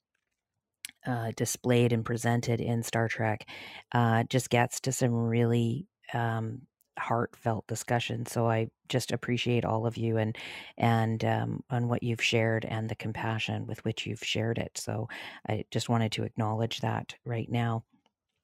[1.07, 3.49] uh, displayed and presented in Star Trek
[3.93, 6.63] uh, just gets to some really um,
[6.99, 8.27] heartfelt discussion.
[8.27, 10.37] So I just appreciate all of you and
[10.77, 14.73] and um, on what you've shared and the compassion with which you've shared it.
[14.77, 15.09] So
[15.49, 17.85] I just wanted to acknowledge that right now.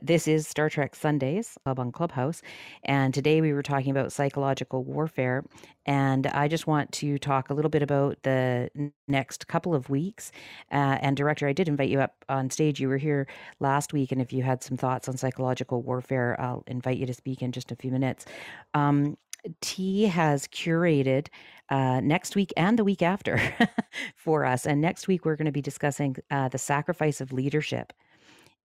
[0.01, 2.41] This is Star Trek Sundays Club on Clubhouse,
[2.85, 5.45] and today we were talking about psychological warfare.
[5.87, 8.71] And I just want to talk a little bit about the
[9.09, 10.33] next couple of weeks.
[10.73, 12.81] Uh, and director, I did invite you up on stage.
[12.81, 13.27] You were here
[13.61, 17.15] last week, and if you had some thoughts on psychological warfare, I'll invite you to
[17.15, 18.27] speak in just a few minutes.
[18.75, 19.19] Um,
[19.63, 21.29] T has curated
[21.71, 23.41] uh, next week and the week after
[24.17, 24.67] for us.
[24.67, 27.93] And next week, we're going to be discussing uh, the sacrifice of leadership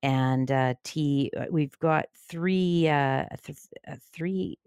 [0.04, 1.32] and uh, T.
[1.38, 3.58] uh, We've got three, uh, th-
[3.88, 4.58] uh, three.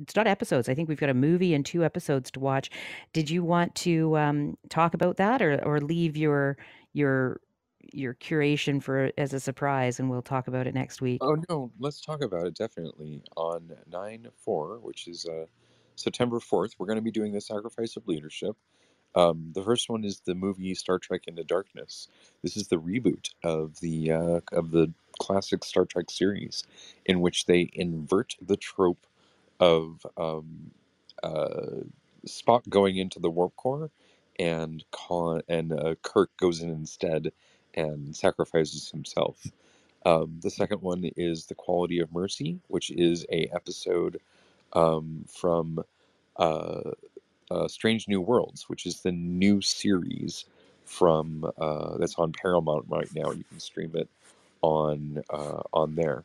[0.00, 0.68] It's not episodes.
[0.68, 2.70] I think we've got a movie and two episodes to watch.
[3.12, 6.56] Did you want to um, talk about that, or or leave your
[6.94, 7.40] your
[7.92, 11.20] your curation for as a surprise, and we'll talk about it next week?
[11.22, 15.44] oh no let's talk about it definitely on 9-4 which is uh,
[15.96, 18.56] september 4th we're going to be doing the sacrifice of leadership
[19.14, 22.08] Um, the first one is the movie Star Trek Into Darkness.
[22.42, 26.64] This is the reboot of the uh, of the classic Star Trek series,
[27.06, 29.06] in which they invert the trope
[29.60, 30.72] of um,
[31.22, 31.84] uh,
[32.26, 33.90] Spock going into the warp core,
[34.38, 37.32] and Khan and uh, Kirk goes in instead
[37.74, 39.46] and sacrifices himself.
[40.06, 44.20] Um, the second one is the Quality of Mercy, which is a episode
[44.72, 45.84] um, from.
[46.36, 46.92] Uh,
[47.50, 50.44] uh, Strange New Worlds, which is the new series
[50.84, 53.30] from uh, that's on Paramount right now.
[53.30, 54.08] You can stream it
[54.62, 56.24] on uh, on there.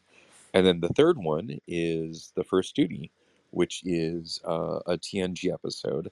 [0.54, 3.12] And then the third one is the First Duty,
[3.52, 6.12] which is uh, a TNG episode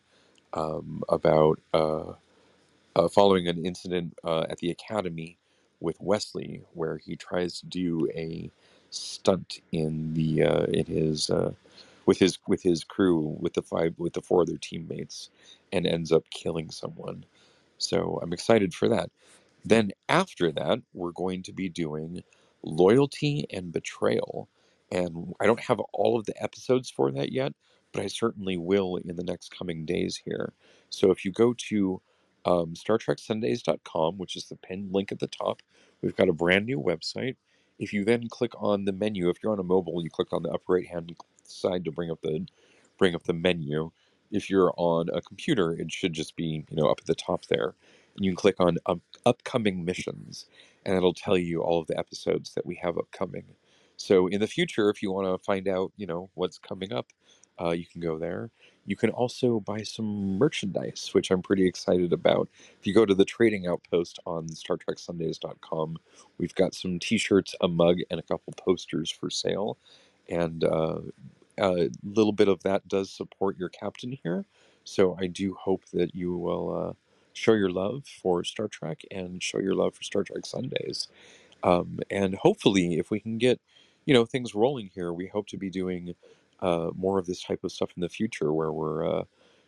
[0.54, 2.14] um, about uh,
[2.96, 5.38] uh, following an incident uh, at the academy
[5.80, 8.52] with Wesley, where he tries to do a
[8.90, 10.42] stunt in the
[10.72, 11.32] in his
[12.06, 15.30] with his with his crew with the five with the four other teammates,
[15.72, 17.26] and ends up killing someone.
[17.78, 19.10] So I'm excited for that.
[19.66, 22.24] Then after that, we're going to be doing
[22.64, 24.50] loyalty and betrayal.
[24.92, 27.54] And I don't have all of the episodes for that yet,
[27.92, 30.54] but I certainly will in the next coming days here.
[30.90, 32.02] So if you go to
[32.46, 35.62] um, StarTrekSundays.com, which is the pinned link at the top,
[36.02, 37.36] we've got a brand new website.
[37.80, 40.44] If you then click on the menu, if you're on a mobile, you click on
[40.44, 41.16] the upper right hand
[41.54, 42.46] side to bring up the
[42.98, 43.92] bring up the menu.
[44.32, 47.46] If you're on a computer, it should just be you know up at the top
[47.48, 47.76] there.
[48.16, 50.46] And you can click on um, upcoming missions
[50.86, 53.46] and it'll tell you all of the episodes that we have upcoming.
[53.98, 57.08] So in the future if you want to find out you know what's coming up
[57.62, 58.50] uh, you can go there.
[58.86, 62.50] You can also buy some merchandise which i'm pretty excited about.
[62.80, 65.98] If you go to the trading outpost on startreksundays.com
[66.38, 69.78] we've got some t-shirts a mug and a couple posters for sale.
[70.30, 71.00] And uh,
[71.60, 74.46] a little bit of that does support your captain here
[74.84, 76.94] so i do hope that you will uh,
[77.34, 81.08] show your love for Star Trek and show your love for Star Trek Sundays.
[81.64, 83.60] Um, and hopefully, if we can get,
[84.06, 86.16] you know, things rolling here, we hope to be doing
[86.62, 89.24] uh, more of this type of stuff in the future, where we're, uh,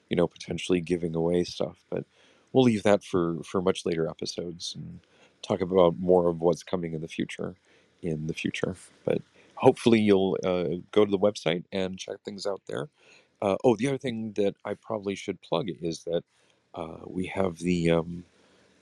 [0.09, 1.83] you know, potentially giving away stuff.
[1.89, 2.05] But
[2.53, 4.99] we'll leave that for for much later episodes and
[5.41, 7.55] talk about more of what's coming in the future,
[8.01, 8.75] in the future.
[9.05, 9.21] But
[9.57, 12.89] hopefully, you'll uh, go to the website and check things out there.
[13.41, 16.23] Uh, oh, the other thing that I probably should plug is that
[16.75, 18.25] uh, we have the um,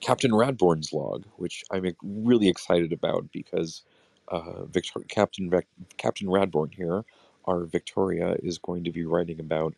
[0.00, 3.82] Captain Radborn's log, which I'm really excited about because
[4.28, 5.50] uh, Victor- Captain
[5.98, 7.04] Captain Radborn here,
[7.46, 9.74] our Victoria, is going to be writing about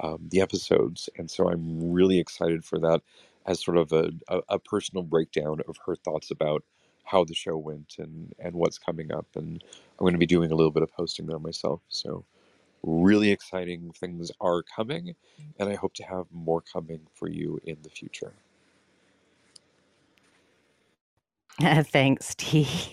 [0.00, 3.02] um, the episodes, and so I'm really excited for that
[3.46, 6.64] as sort of a, a, a personal breakdown of her thoughts about
[7.06, 10.52] how the show went and and what's coming up, and I'm going to be doing
[10.52, 11.80] a little bit of hosting there myself.
[11.88, 12.24] So
[12.82, 15.14] really exciting things are coming,
[15.58, 18.32] and I hope to have more coming for you in the future.
[21.60, 22.68] Thanks, T.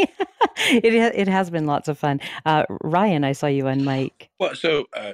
[0.58, 2.22] it it has been lots of fun.
[2.46, 4.30] Uh, Ryan, I saw you on mic.
[4.40, 5.14] Well, so uh,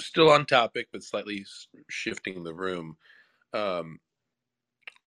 [0.00, 1.44] still on topic, but slightly
[1.88, 2.96] shifting the room.
[3.52, 3.98] Um,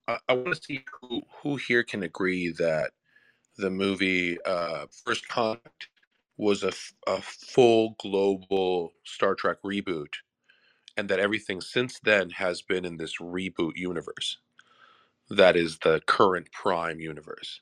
[0.09, 2.93] I, I want to see who who here can agree that
[3.59, 5.89] the movie uh, First Contact
[6.37, 6.73] was a,
[7.07, 10.15] a full global Star Trek reboot,
[10.97, 14.39] and that everything since then has been in this reboot universe.
[15.31, 17.61] That is the current Prime universe.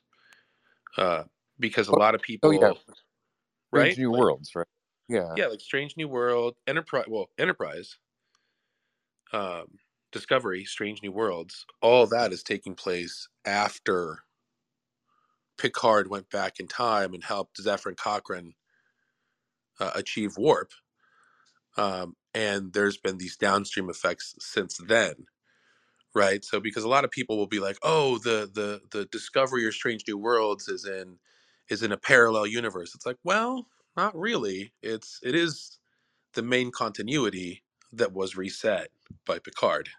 [0.97, 1.23] Uh,
[1.59, 2.73] because a lot of people, Oh yeah,
[3.71, 3.93] right?
[3.93, 4.67] Strange New Like, Worlds, right?
[5.09, 7.05] Yeah, yeah, like Strange New World, Enterprise.
[7.07, 7.97] Well, Enterprise,
[9.33, 9.67] um,
[10.11, 11.65] Discovery, Strange New Worlds.
[11.81, 14.19] All that is taking place after
[15.57, 18.53] Picard went back in time and helped Zefram Cochrane
[19.79, 20.71] uh, achieve warp.
[21.77, 25.13] Um, and there's been these downstream effects since then,
[26.15, 26.43] right?
[26.45, 29.71] So because a lot of people will be like, "Oh, the the the Discovery or
[29.71, 31.19] Strange New Worlds is in
[31.69, 33.67] is in a parallel universe." It's like, well,
[33.97, 34.73] not really.
[34.83, 35.79] It's it is
[36.33, 37.63] the main continuity
[37.93, 38.89] that was reset
[39.25, 39.89] by Picard.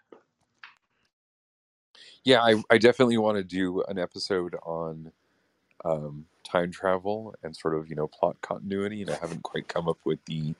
[2.23, 2.41] yeah.
[2.41, 5.11] I I definitely want to do an episode on
[5.85, 9.87] um, time travel and sort of you know plot continuity, and I haven't quite come
[9.89, 10.55] up with the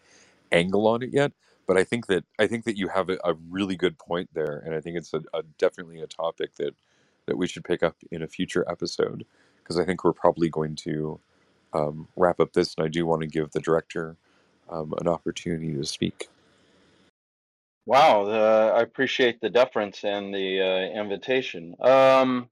[0.51, 1.31] angle on it yet.
[1.65, 4.61] But I think that I think that you have a, a really good point there,
[4.65, 6.75] and I think it's a, a definitely a topic that
[7.25, 9.25] that we should pick up in a future episode
[9.57, 11.19] because I think we're probably going to
[11.73, 14.17] um, wrap up this, and I do want to give the director
[14.69, 16.27] um, an opportunity to speak.
[17.85, 21.75] Wow, I appreciate the deference and the uh, invitation.
[21.81, 22.49] Um,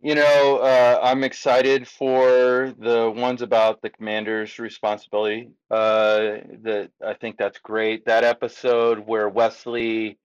[0.00, 5.48] you know, uh, I'm excited for the ones about the commander's responsibility.
[5.70, 8.04] Uh, that I think that's great.
[8.04, 10.18] That episode where Wesley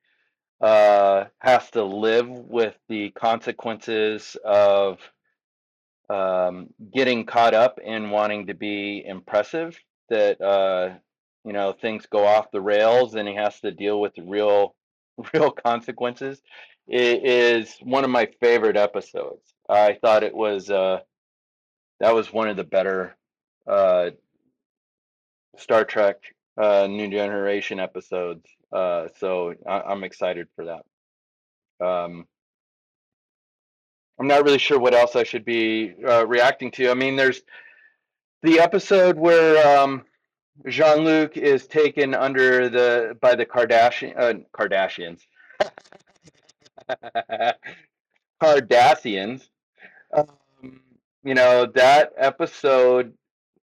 [0.61, 4.99] uh, has to live with the consequences of
[6.09, 9.79] um, getting caught up in wanting to be impressive.
[10.09, 10.95] That uh,
[11.45, 14.75] you know things go off the rails, and he has to deal with the real,
[15.33, 16.41] real consequences.
[16.87, 19.53] It is one of my favorite episodes.
[19.69, 20.99] I thought it was uh,
[21.99, 23.15] that was one of the better
[23.67, 24.11] uh,
[25.57, 26.17] Star Trek
[26.57, 28.45] uh, New Generation episodes.
[28.71, 31.85] Uh, so I- I'm excited for that.
[31.85, 32.27] Um,
[34.19, 36.89] I'm not really sure what else I should be uh, reacting to.
[36.91, 37.41] I mean, there's
[38.43, 40.03] the episode where um,
[40.67, 45.19] Jean-Luc is taken under the by the Kardashian uh, Kardashians.
[48.41, 49.47] Cardassians.
[50.13, 50.27] Um,
[51.23, 53.13] you know, that episode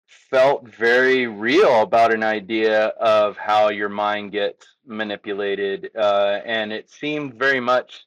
[0.07, 5.89] felt very real about an idea of how your mind gets manipulated.
[5.95, 8.05] Uh, and it seemed very much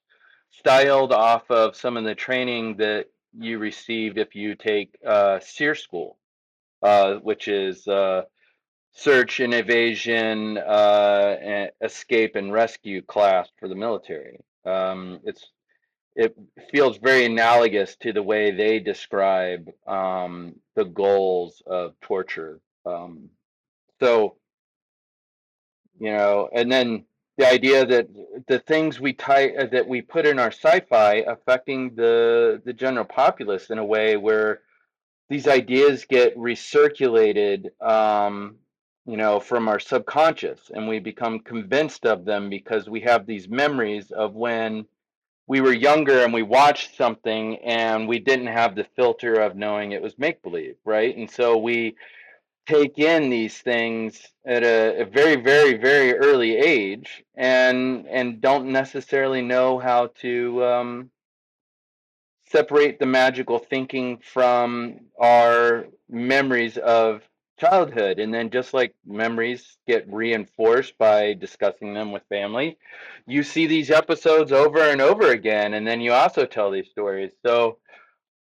[0.50, 3.06] styled off of some of the training that
[3.38, 6.18] you receive if you take uh, SERE school,
[6.82, 8.22] uh, which is uh,
[8.92, 14.40] search and evasion, uh, escape and rescue class for the military.
[14.64, 15.50] Um, it's
[16.16, 16.36] it
[16.70, 22.60] feels very analogous to the way they describe um, the goals of torture.
[22.84, 23.30] Um,
[24.00, 24.36] so,
[25.98, 27.04] you know, and then
[27.38, 28.08] the idea that
[28.48, 33.04] the things we tie uh, that we put in our sci-fi affecting the the general
[33.04, 34.60] populace in a way where
[35.30, 38.56] these ideas get recirculated um,
[39.10, 43.48] you know from our subconscious and we become convinced of them because we have these
[43.48, 44.86] memories of when
[45.48, 49.90] we were younger and we watched something and we didn't have the filter of knowing
[49.90, 51.16] it was make believe right?
[51.16, 51.96] And so we
[52.66, 58.70] take in these things at a, a, very very very early age and and don't
[58.70, 61.10] necessarily know how to um,
[62.46, 67.22] separate the magical thinking from our memories of
[67.60, 72.78] childhood and then just like memories get reinforced by discussing them with family
[73.26, 77.32] you see these episodes over and over again and then you also tell these stories
[77.44, 77.78] so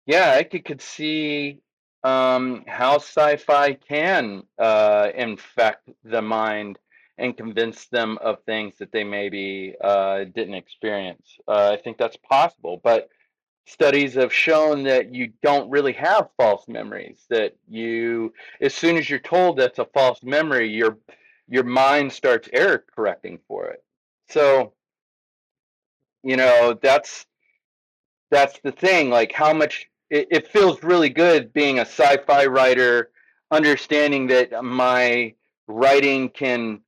[0.06, 1.60] yeah i could, could see
[2.04, 6.78] um, how sci-fi can uh, infect the mind
[7.18, 11.38] and convince them of things that they maybe uh, didn't experience.
[11.46, 13.08] Uh, I think that's possible, but
[13.66, 17.24] studies have shown that you don't really have false memories.
[17.30, 20.98] That you, as soon as you're told that's a false memory, your
[21.48, 23.84] your mind starts error correcting for it.
[24.28, 24.72] So,
[26.22, 27.26] you know, that's
[28.30, 29.10] that's the thing.
[29.10, 33.10] Like, how much it, it feels really good being a sci-fi writer,
[33.50, 35.34] understanding that my
[35.66, 36.80] writing can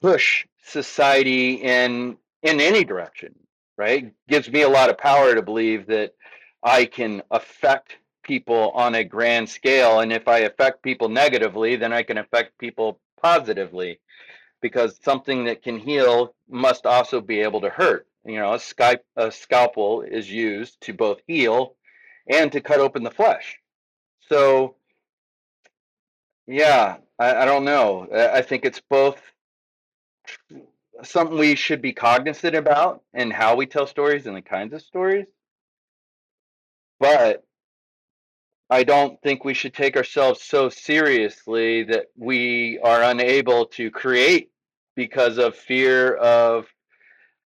[0.00, 3.34] push society in in any direction.
[3.78, 6.14] Right, gives me a lot of power to believe that
[6.62, 11.92] I can affect people on a grand scale, and if I affect people negatively, then
[11.92, 14.00] I can affect people positively
[14.62, 18.06] because something that can heal must also be able to hurt.
[18.24, 21.76] You know, a, sky, a scalpel is used to both heal
[22.28, 23.58] and to cut open the flesh.
[24.28, 24.74] So,
[26.46, 28.08] yeah, I, I don't know.
[28.12, 29.20] I think it's both
[31.02, 34.82] something we should be cognizant about and how we tell stories and the kinds of
[34.82, 35.26] stories.
[36.98, 37.44] But
[38.68, 44.50] I don't think we should take ourselves so seriously that we are unable to create
[44.96, 46.66] because of fear of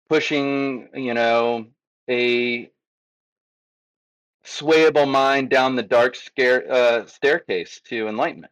[0.10, 1.68] pushing, you know,
[2.10, 2.70] a
[4.46, 8.52] swayable mind down the dark scare, uh, staircase to enlightenment.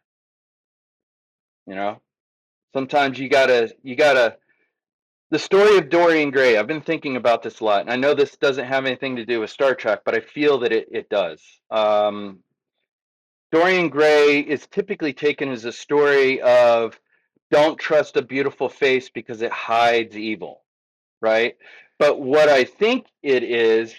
[1.66, 2.00] You know,
[2.74, 4.36] sometimes you gotta, you gotta.
[5.30, 6.56] The story of Dorian Gray.
[6.56, 9.26] I've been thinking about this a lot, and I know this doesn't have anything to
[9.26, 11.42] do with Star Trek, but I feel that it it does.
[11.68, 12.44] Um,
[13.50, 17.00] Dorian Gray is typically taken as a story of
[17.50, 20.62] don't trust a beautiful face because it hides evil,
[21.20, 21.56] right?
[21.98, 23.96] But what I think it is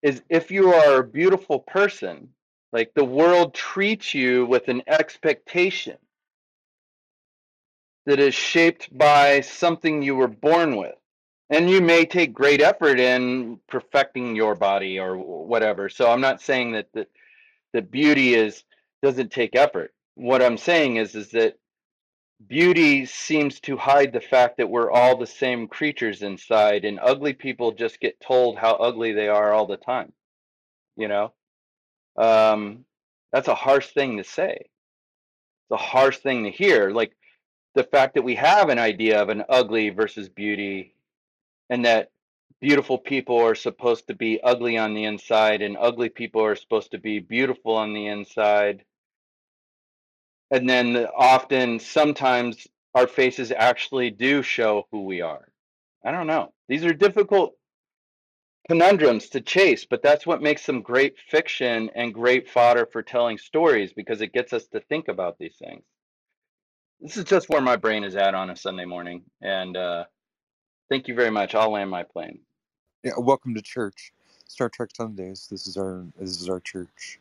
[0.00, 2.28] is if you are a beautiful person,
[2.72, 5.98] like the world treats you with an expectation
[8.06, 10.94] that is shaped by something you were born with.
[11.50, 15.88] And you may take great effort in perfecting your body or whatever.
[15.88, 17.08] So I'm not saying that that,
[17.74, 18.64] that beauty is
[19.02, 19.92] doesn't take effort.
[20.14, 21.56] What I'm saying is is that
[22.48, 27.32] beauty seems to hide the fact that we're all the same creatures inside and ugly
[27.32, 30.12] people just get told how ugly they are all the time
[30.96, 31.32] you know
[32.16, 32.84] um,
[33.32, 37.12] that's a harsh thing to say it's a harsh thing to hear like
[37.74, 40.94] the fact that we have an idea of an ugly versus beauty
[41.70, 42.10] and that
[42.60, 46.90] beautiful people are supposed to be ugly on the inside and ugly people are supposed
[46.90, 48.84] to be beautiful on the inside.
[50.50, 55.48] And then often sometimes our faces actually do show who we are.
[56.04, 56.52] I don't know.
[56.68, 57.56] These are difficult
[58.68, 63.36] conundrums to chase but that's what makes them great fiction and great fodder for telling
[63.36, 65.82] stories because it gets us to think about these things
[67.02, 70.04] this is just where my brain is at on a sunday morning and uh,
[70.90, 72.40] thank you very much i'll land my plane
[73.04, 74.12] Yeah, welcome to church.
[74.48, 75.48] Star Trek Sundays.
[75.50, 77.18] This is our this is our church.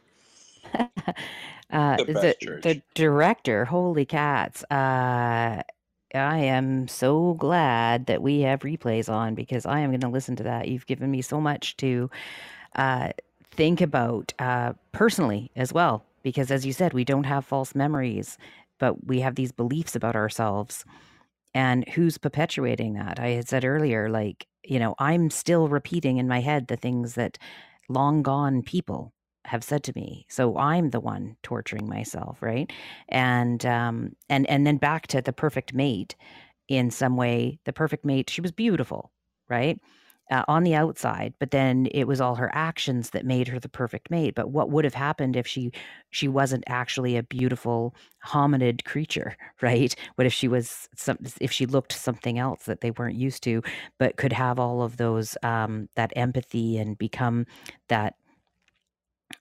[1.71, 4.63] uh, The the best the director, holy cats!
[4.71, 5.63] Uh,
[6.15, 10.35] I am so glad that we have replays on because I am going to listen
[10.37, 10.67] to that.
[10.69, 12.09] You've given me so much to
[12.75, 13.09] uh,
[13.51, 16.05] think about uh, personally as well.
[16.23, 18.37] Because as you said, we don't have false memories,
[18.81, 20.85] but we have these beliefs about ourselves.
[21.53, 23.19] And who's perpetuating that?
[23.19, 27.15] I had said earlier, like you know, I'm still repeating in my head the things
[27.15, 27.37] that
[27.89, 29.13] long gone people
[29.45, 30.25] have said to me.
[30.29, 32.71] So I'm the one torturing myself, right?
[33.09, 36.15] And um and and then back to the perfect mate
[36.69, 39.11] in some way, the perfect mate, she was beautiful,
[39.49, 39.79] right?
[40.31, 43.67] Uh, on the outside, but then it was all her actions that made her the
[43.67, 44.33] perfect mate.
[44.33, 45.73] But what would have happened if she
[46.09, 47.93] she wasn't actually a beautiful
[48.25, 49.93] hominid creature, right?
[50.15, 53.61] What if she was some if she looked something else that they weren't used to,
[53.99, 57.45] but could have all of those um, that empathy and become
[57.89, 58.15] that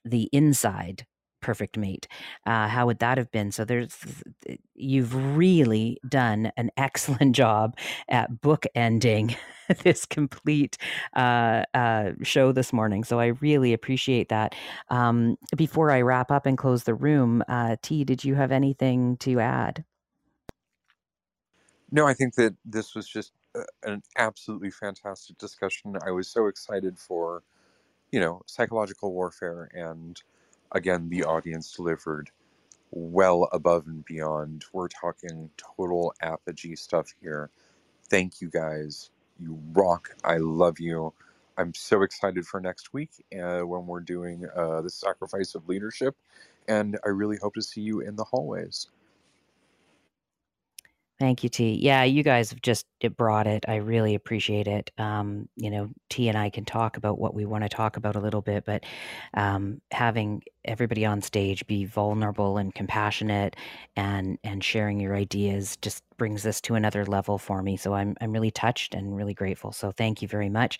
[0.05, 1.05] the inside
[1.41, 2.07] perfect mate
[2.45, 3.51] uh, how would that have been?
[3.51, 3.97] So there's
[4.75, 7.77] you've really done an excellent job
[8.09, 9.35] at bookending
[9.83, 10.77] this complete
[11.15, 14.55] uh, uh, show this morning so i really appreciate that.
[14.89, 19.17] Um, before i wrap up and close the room uh, t did you have anything
[19.17, 19.85] to add?
[21.91, 23.33] No, I think that this was just
[23.83, 25.95] an absolutely fantastic discussion.
[26.05, 27.43] I was so excited for,
[28.11, 30.21] you know, psychological warfare, and
[30.73, 32.31] again, the audience delivered
[32.91, 34.65] well above and beyond.
[34.73, 37.49] We're talking total apogee stuff here.
[38.09, 39.11] Thank you guys.
[39.39, 40.11] You rock.
[40.23, 41.13] I love you.
[41.57, 43.11] I'm so excited for next week
[43.41, 46.15] uh, when we're doing uh, the sacrifice of leadership,
[46.67, 48.89] and I really hope to see you in the hallways.
[51.21, 51.75] Thank you, T.
[51.81, 53.65] Yeah, you guys have just it brought it.
[53.69, 54.91] I really appreciate it.
[54.99, 58.17] Um, you know, T and I can talk about what we want to talk about
[58.17, 58.85] a little bit, but
[59.35, 63.55] um, having everybody on stage be vulnerable and compassionate
[63.97, 67.77] and and sharing your ideas just brings this to another level for me.
[67.77, 69.73] So I'm I'm really touched and really grateful.
[69.73, 70.79] So thank you very much.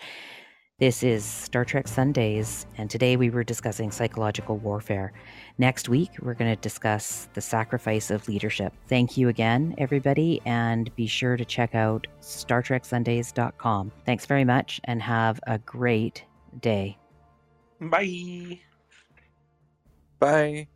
[0.81, 5.13] This is Star Trek Sundays, and today we were discussing psychological warfare.
[5.59, 8.73] Next week, we're going to discuss the sacrifice of leadership.
[8.87, 13.91] Thank you again, everybody, and be sure to check out StarTrekSundays.com.
[14.07, 16.25] Thanks very much, and have a great
[16.61, 16.97] day.
[17.79, 18.61] Bye.
[20.17, 20.67] Bye.